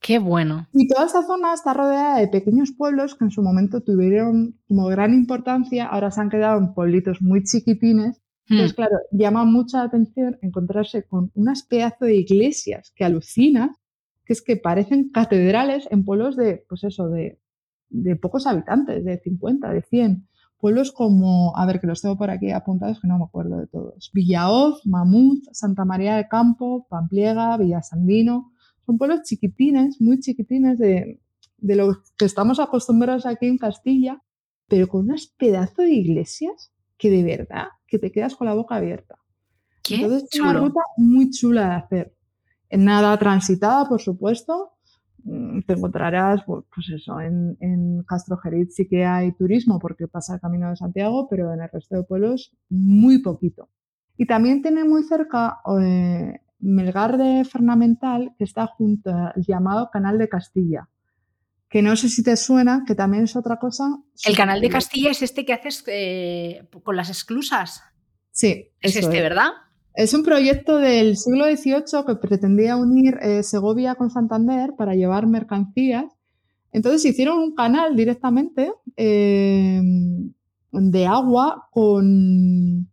[0.00, 0.66] Qué bueno.
[0.72, 4.86] Y toda esa zona está rodeada de pequeños pueblos que en su momento tuvieron como
[4.86, 8.20] gran importancia, ahora se han quedado en pueblitos muy chiquitines.
[8.48, 8.76] Entonces, hmm.
[8.76, 13.76] claro, llama mucha atención encontrarse con unas pedazos de iglesias que alucinan,
[14.24, 17.38] que es que parecen catedrales en pueblos de, pues eso, de,
[17.90, 20.28] de pocos habitantes, de 50, de 100.
[20.60, 23.66] Pueblos como, a ver, que los tengo por aquí apuntados, que no me acuerdo de
[23.66, 24.10] todos.
[24.12, 28.52] Villaoz, Mamut, Santa María de Campo, Pampliega, Villasandino.
[28.84, 31.18] Son pueblos chiquitines, muy chiquitines de,
[31.58, 34.22] de lo que estamos acostumbrados aquí en Castilla,
[34.68, 38.76] pero con unas pedazos de iglesias que de verdad, que te quedas con la boca
[38.76, 39.16] abierta.
[39.82, 42.14] ¿Qué Entonces es una ruta muy chula de hacer.
[42.70, 44.74] Nada transitada, por supuesto,
[45.66, 50.68] te encontrarás, pues, eso, en, en Castrojerit sí que hay turismo porque pasa el Camino
[50.70, 53.68] de Santiago, pero en el resto de pueblos muy poquito.
[54.16, 60.18] Y también tiene muy cerca eh, Melgar de Fernamental, que está junto al llamado Canal
[60.18, 60.88] de Castilla,
[61.68, 63.84] que no sé si te suena, que también es otra cosa.
[64.24, 67.82] El Canal de Castilla es este que haces eh, con las esclusas.
[68.30, 68.70] Sí.
[68.80, 69.50] Es este, ¿verdad?
[69.94, 75.26] Es un proyecto del siglo XVIII que pretendía unir eh, Segovia con Santander para llevar
[75.26, 76.04] mercancías.
[76.72, 79.80] Entonces hicieron un canal directamente eh,
[80.72, 82.88] de agua con...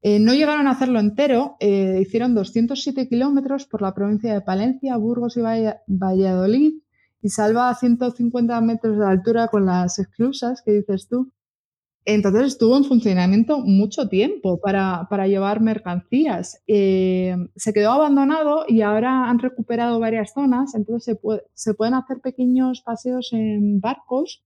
[0.00, 5.36] Eh, no llegaron a hacerlo entero, hicieron 207 kilómetros por la provincia de Palencia, Burgos
[5.36, 5.40] y
[5.88, 6.74] Valladolid
[7.20, 11.32] y salva a 150 metros de altura con las esclusas que dices tú.
[12.10, 16.62] Entonces estuvo en funcionamiento mucho tiempo para, llevar mercancías.
[16.66, 21.18] Eh, se quedó abandonado y ahora han recuperado varias zonas, entonces
[21.52, 24.42] se, pueden hacer pequeños paseos en barcos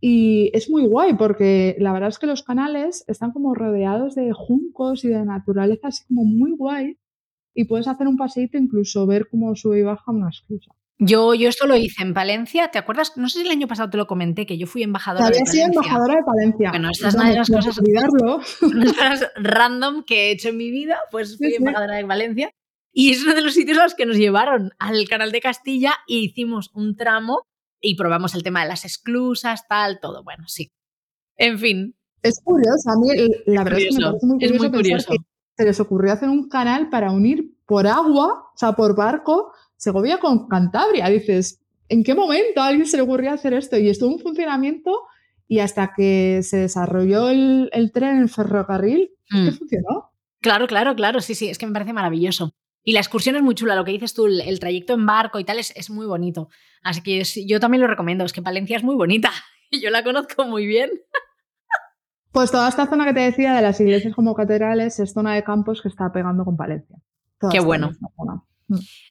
[0.00, 4.32] y es muy guay porque la verdad es que los canales están como rodeados de
[4.32, 6.98] juncos y de naturaleza así como muy guay
[7.54, 10.72] y puedes hacer un paseíto incluso ver cómo sube y baja una esclusa.
[11.02, 13.16] Yo, yo esto lo hice en Palencia, ¿te acuerdas?
[13.16, 15.52] No sé si el año pasado te lo comenté, que yo fui embajadora de Palencia.
[15.52, 16.70] sido embajadora de Palencia.
[16.70, 17.80] Bueno, esta es una de las cosas,
[19.36, 22.50] random que he hecho en mi vida, pues fui embajadora de Valencia.
[22.92, 25.94] Y es uno de los sitios a los que nos llevaron al canal de Castilla
[26.06, 27.46] y hicimos un tramo
[27.80, 30.22] y probamos el tema de las esclusas, tal, todo.
[30.22, 30.70] Bueno, sí.
[31.38, 31.96] En fin.
[32.22, 33.08] Es curioso, a mí
[33.46, 35.12] la verdad es, que me parece muy curioso, es muy curioso.
[35.12, 35.18] Que
[35.56, 40.18] se les ocurrió hacer un canal para unir por agua, o sea, por barco, Segovia
[40.18, 41.08] con Cantabria.
[41.08, 43.78] Dices, ¿en qué momento a alguien se le ocurrió hacer esto?
[43.78, 44.92] Y estuvo en funcionamiento
[45.48, 49.48] y hasta que se desarrolló el, tren, el ferrocarril, mm.
[49.48, 50.12] funcionó.
[50.40, 52.54] Claro, claro, claro, sí, sí, es que me parece maravilloso.
[52.84, 55.44] Y la excursión es muy chula, lo que dices tú, el, trayecto en barco y
[55.44, 56.50] tal es, muy bonito.
[56.82, 59.30] Así que yo, también lo recomiendo, es que Palencia es muy bonita
[59.70, 60.90] y yo la conozco muy bien.
[62.32, 65.42] Pues toda esta zona que te decía de las iglesias como catedrales es zona de
[65.42, 66.96] campos que está pegando con Palencia.
[67.50, 67.92] Qué bueno.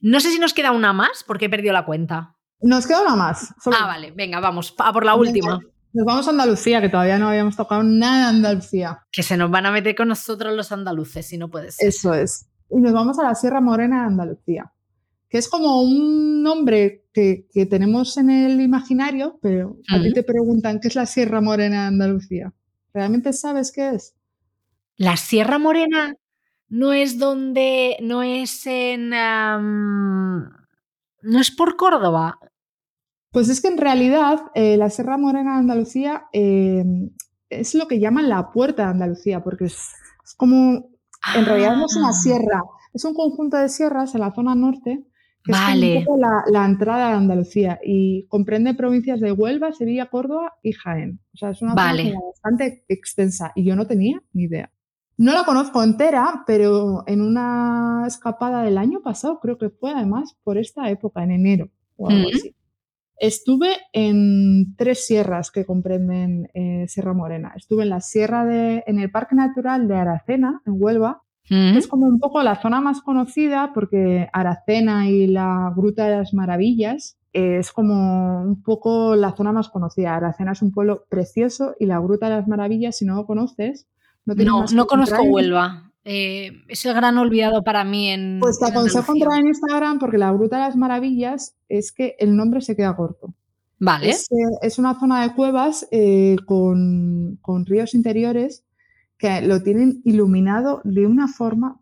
[0.01, 2.36] No sé si nos queda una más porque he perdido la cuenta.
[2.62, 3.53] Nos queda una más.
[3.66, 5.60] Ah, vale, venga, vamos, a por la última.
[5.91, 8.99] Nos vamos a Andalucía, que todavía no habíamos tocado nada en Andalucía.
[9.12, 11.88] Que se nos van a meter con nosotros los andaluces, si no puede ser.
[11.88, 12.47] Eso es.
[12.70, 14.72] Y nos vamos a la Sierra Morena de Andalucía,
[15.30, 20.80] que es como un nombre que, tenemos en el imaginario, pero a ti te preguntan,
[20.80, 22.53] ¿qué es la Sierra Morena de Andalucía?
[22.93, 24.16] ¿Realmente sabes qué es?
[24.95, 26.16] La Sierra Morena
[26.70, 30.49] no es donde, no es en, no
[31.39, 32.39] es por Córdoba.
[33.32, 37.11] Pues es que en realidad eh, la Sierra Morena de Andalucía em,
[37.49, 39.78] es lo que llaman la puerta de Andalucía, porque es,
[40.38, 40.89] como,
[41.36, 42.13] en realidad no es una ah.
[42.13, 42.63] sierra,
[42.93, 45.05] es un conjunto de sierras en la zona norte
[45.43, 46.05] que es
[46.51, 51.22] la, entrada de Andalucía y comprende provincias de Huelva, Sevilla, Córdoba y Jaén.
[51.34, 54.72] O sea, es una zona bastante extensa y yo no tenía ni idea.
[55.20, 60.38] No la conozco entera, pero en una escapada del año pasado, creo que fue además
[60.45, 62.55] por esta época, en enero o algo así.
[63.17, 67.51] Estuve en tres sierras que comprenden eh, Sierra Morena.
[67.57, 71.88] Estuve en la sierra de, en el Parque Natural de Aracena, en Huelva, que es
[71.88, 77.17] como un poco la zona más conocida porque Aracena y la Gruta de las Maravillas
[77.34, 80.15] es como un poco la zona más conocida.
[80.15, 83.89] Aracena es un pueblo precioso y la Gruta de las Maravillas, si no lo conoces,
[84.36, 85.89] no, no, conozco Huelva.
[86.05, 88.39] Eh, es el gran olvidado para mí en.
[88.39, 92.36] Pues te aconsejo entrar en Instagram porque la Gruta de las Maravillas es que el
[92.36, 93.36] nombre se queda corto.
[93.80, 94.09] Vale.
[94.09, 98.65] Es, eh, una zona de cuevas eh, con, ríos interiores
[99.17, 101.80] que lo tienen iluminado de una forma,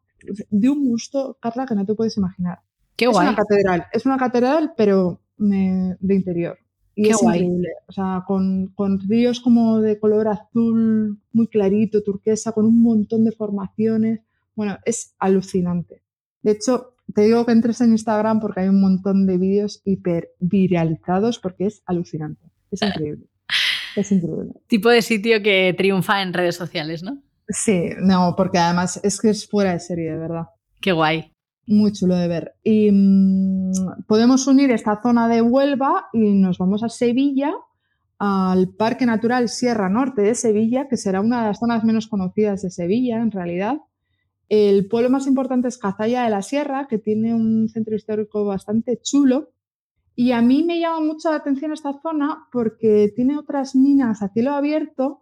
[0.49, 2.59] de un gusto, Carla, que no te puedes imaginar.
[2.95, 3.27] Qué es guay.
[3.27, 6.57] una catedral, es una catedral, pero de interior.
[6.97, 7.69] Y es increíble.
[7.87, 8.73] O sea, con,
[9.07, 14.21] ríos como de color azul, muy clarito, turquesa, con un montón de formaciones.
[14.55, 16.01] Bueno, es alucinante.
[16.41, 20.31] De hecho, te digo que entres en Instagram porque hay un montón de vídeos hiper
[20.39, 22.41] viralizados porque es alucinante.
[22.71, 23.27] Es increíble.
[23.95, 24.53] Es increíble.
[24.65, 27.21] Tipo de sitio que triunfa en redes sociales, ¿no?
[27.47, 30.47] Sí, no, porque además es que es fuera de serie, de verdad.
[30.81, 31.36] Qué guay
[31.67, 32.55] muy chulo de ver.
[32.63, 33.71] Y mm,
[34.07, 37.53] podemos unir esta zona de Huelva y nos vamos a Sevilla,
[38.17, 42.63] al Parque Natural Sierra Norte de Sevilla, que será una de las zonas menos conocidas
[42.63, 43.77] de Sevilla en realidad.
[44.49, 48.99] El pueblo más importante es Cazalla de la Sierra, que tiene un centro histórico bastante
[49.01, 49.51] chulo.
[50.15, 54.29] Y a mí me llama mucho la atención esta zona porque tiene otras minas a
[54.29, 55.21] cielo abierto,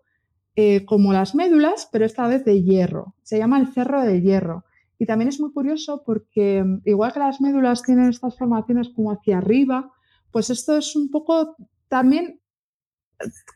[0.56, 3.16] eh, como las médulas, pero esta vez de hierro.
[3.24, 4.64] Se llama el Cerro de Hierro.
[4.98, 9.12] Y también es muy curioso porque, mm, igual que las médulas tienen estas formaciones como
[9.12, 9.92] hacia arriba,
[10.32, 11.56] pues esto es un poco
[11.88, 12.40] también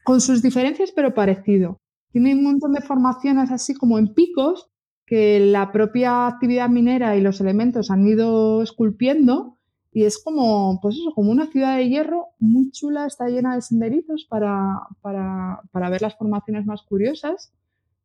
[0.04, 1.80] con sus diferencias, pero parecido.
[2.12, 4.70] Tiene un montón de formaciones así como en picos
[5.06, 9.58] que la propia actividad minera y los elementos han ido esculpiendo
[9.92, 13.62] y es como, pues eso, como una ciudad de hierro muy chula, está llena de
[13.62, 17.52] senderizos para, para, para ver las formaciones más curiosas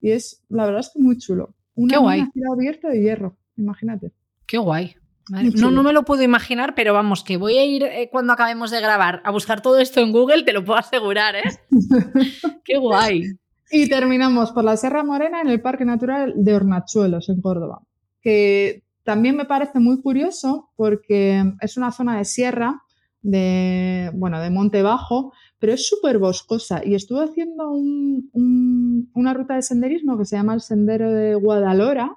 [0.00, 1.54] y es, la verdad es que muy chulo.
[1.74, 2.24] Una, Qué guay.
[2.52, 4.12] abierta de hierro, imagínate.
[4.46, 4.96] Qué guay.
[5.30, 8.70] No, no me lo puedo imaginar, pero vamos, que voy a ir eh, cuando acabemos
[8.70, 11.42] de grabar a buscar todo esto en Google, te lo puedo asegurar, ¿eh?
[12.64, 13.22] Qué guay.
[13.70, 17.80] Y terminamos por la Sierra Morena en el Parque Natural de Hornachuelos, en Córdoba,
[18.20, 22.82] que también me parece muy curioso porque es una zona de sierra,
[23.22, 26.82] de, bueno, de monte bajo, pero es súper boscosa.
[26.84, 31.34] Y estuve haciendo un, un, una ruta de senderismo que se llama el Sendero de
[31.34, 32.16] Guadalora,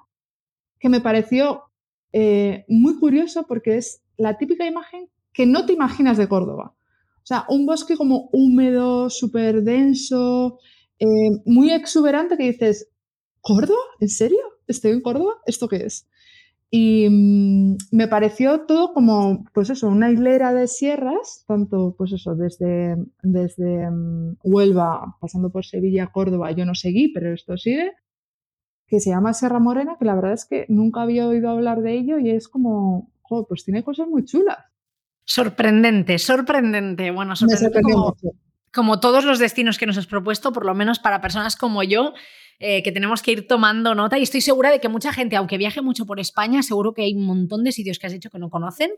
[0.78, 1.62] que me pareció
[2.12, 6.74] eh, muy curioso porque es la típica imagen que no te imaginas de Córdoba.
[7.16, 10.58] O sea, un bosque como húmedo, súper denso,
[10.98, 11.06] eh,
[11.44, 12.88] muy exuberante que dices,
[13.40, 13.80] ¿Córdoba?
[14.00, 14.40] ¿En serio?
[14.66, 15.34] ¿Estoy en Córdoba?
[15.46, 16.08] ¿Esto qué es?
[16.70, 22.34] Y mmm, me pareció todo como, pues eso, una hilera de sierras, tanto, pues eso,
[22.34, 27.92] desde, desde um, Huelva, pasando por Sevilla, Córdoba, yo no seguí, pero esto sigue,
[28.86, 31.94] que se llama Sierra Morena, que la verdad es que nunca había oído hablar de
[31.94, 34.58] ello y es como, joder, pues tiene cosas muy chulas.
[35.24, 37.10] Sorprendente, sorprendente.
[37.10, 38.16] Bueno, sorprendente como,
[38.72, 42.14] como, todos los destinos que nos has propuesto, por lo menos para personas como yo,
[42.60, 45.58] eh, que tenemos que ir tomando nota y estoy segura de que mucha gente, aunque
[45.58, 48.38] viaje mucho por España, seguro que hay un montón de sitios que has dicho que
[48.38, 48.90] no conocen.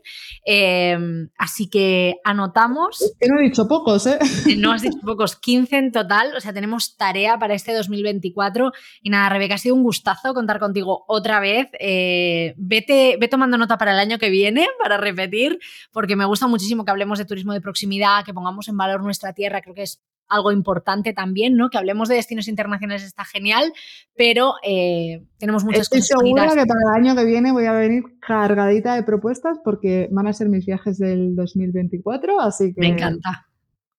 [0.45, 0.97] Eh,
[1.37, 3.01] así que anotamos.
[3.01, 4.17] Es que no he dicho pocos, ¿eh?
[4.57, 9.09] No has dicho pocos, 15 en total, o sea, tenemos tarea para este 2024 y
[9.09, 11.69] nada, Rebeca, ha sido un gustazo contar contigo otra vez.
[11.79, 15.59] Eh, vete, ve tomando nota para el año que viene, para repetir,
[15.91, 19.33] porque me gusta muchísimo que hablemos de turismo de proximidad, que pongamos en valor nuestra
[19.33, 20.01] tierra, creo que es
[20.31, 21.69] algo importante también, ¿no?
[21.69, 23.73] Que hablemos de destinos internacionales está genial,
[24.15, 26.11] pero eh, tenemos muchas Estoy cosas.
[26.11, 26.63] Estoy segura bonitas.
[26.63, 30.33] que para el año que viene voy a venir cargadita de propuestas porque van a
[30.33, 32.81] ser mis viajes del 2024, así que...
[32.81, 33.47] Me encanta.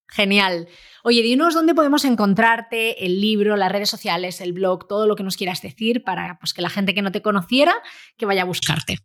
[0.08, 0.68] Genial.
[1.04, 5.22] Oye, dinos dónde podemos encontrarte, el libro, las redes sociales, el blog, todo lo que
[5.22, 7.72] nos quieras decir para pues, que la gente que no te conociera,
[8.18, 8.98] que vaya a buscarte.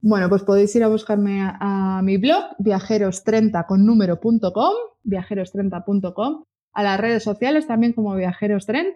[0.00, 6.44] Bueno, pues podéis ir a buscarme a, a mi blog, viajeros30 con número.com, viajeros30.com,
[6.76, 8.92] a las redes sociales también como Viajeros30.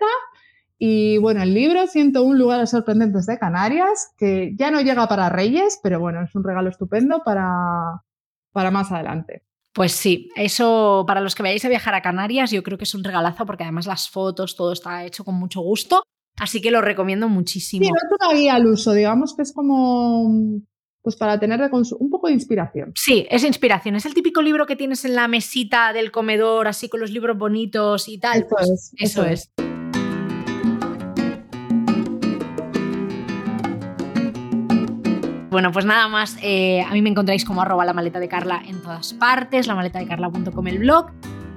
[0.79, 5.81] Y bueno, el libro 101 lugares sorprendentes de Canarias, que ya no llega para Reyes,
[5.83, 8.03] pero bueno, es un regalo estupendo para,
[8.53, 9.45] para más adelante.
[9.73, 12.95] Pues sí, eso para los que vayáis a viajar a Canarias, yo creo que es
[12.95, 16.03] un regalazo porque además las fotos, todo está hecho con mucho gusto.
[16.39, 17.87] Así que lo recomiendo muchísimo.
[17.87, 20.61] Sí, no guía al uso, digamos que es como
[21.03, 22.93] pues para tener un poco de inspiración.
[22.95, 23.97] Sí, es inspiración.
[23.97, 27.39] Es el típico libro que tienes en la mesita del comedor, así con los libros
[27.39, 28.39] bonitos y tal.
[28.39, 28.93] Eso pues es.
[28.99, 29.51] Eso, eso es.
[29.57, 29.71] es.
[35.51, 38.63] Bueno, pues nada más, eh, a mí me encontráis como arroba la maleta de Carla
[38.67, 41.11] en todas partes, la maleta de carla.com el blog.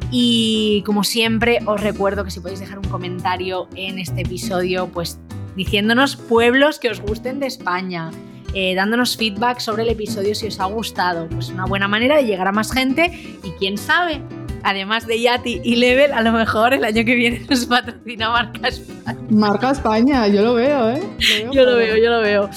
[0.09, 5.19] Y como siempre, os recuerdo que si podéis dejar un comentario en este episodio, pues
[5.55, 8.09] diciéndonos pueblos que os gusten de España,
[8.53, 11.27] eh, dándonos feedback sobre el episodio si os ha gustado.
[11.29, 13.11] Pues una buena manera de llegar a más gente
[13.43, 14.21] y quién sabe,
[14.63, 18.67] además de Yati y Level, a lo mejor el año que viene nos patrocina Marca
[18.67, 19.19] España.
[19.29, 21.01] Marca España, yo lo veo, ¿eh?
[21.01, 22.49] Lo veo yo lo veo, yo lo veo.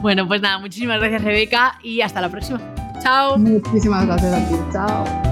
[0.00, 2.60] Bueno, pues nada, muchísimas gracias Rebeca y hasta la próxima.
[3.02, 3.38] Chao.
[3.38, 4.54] Muchísimas gracias a ti.
[4.72, 5.31] Chao.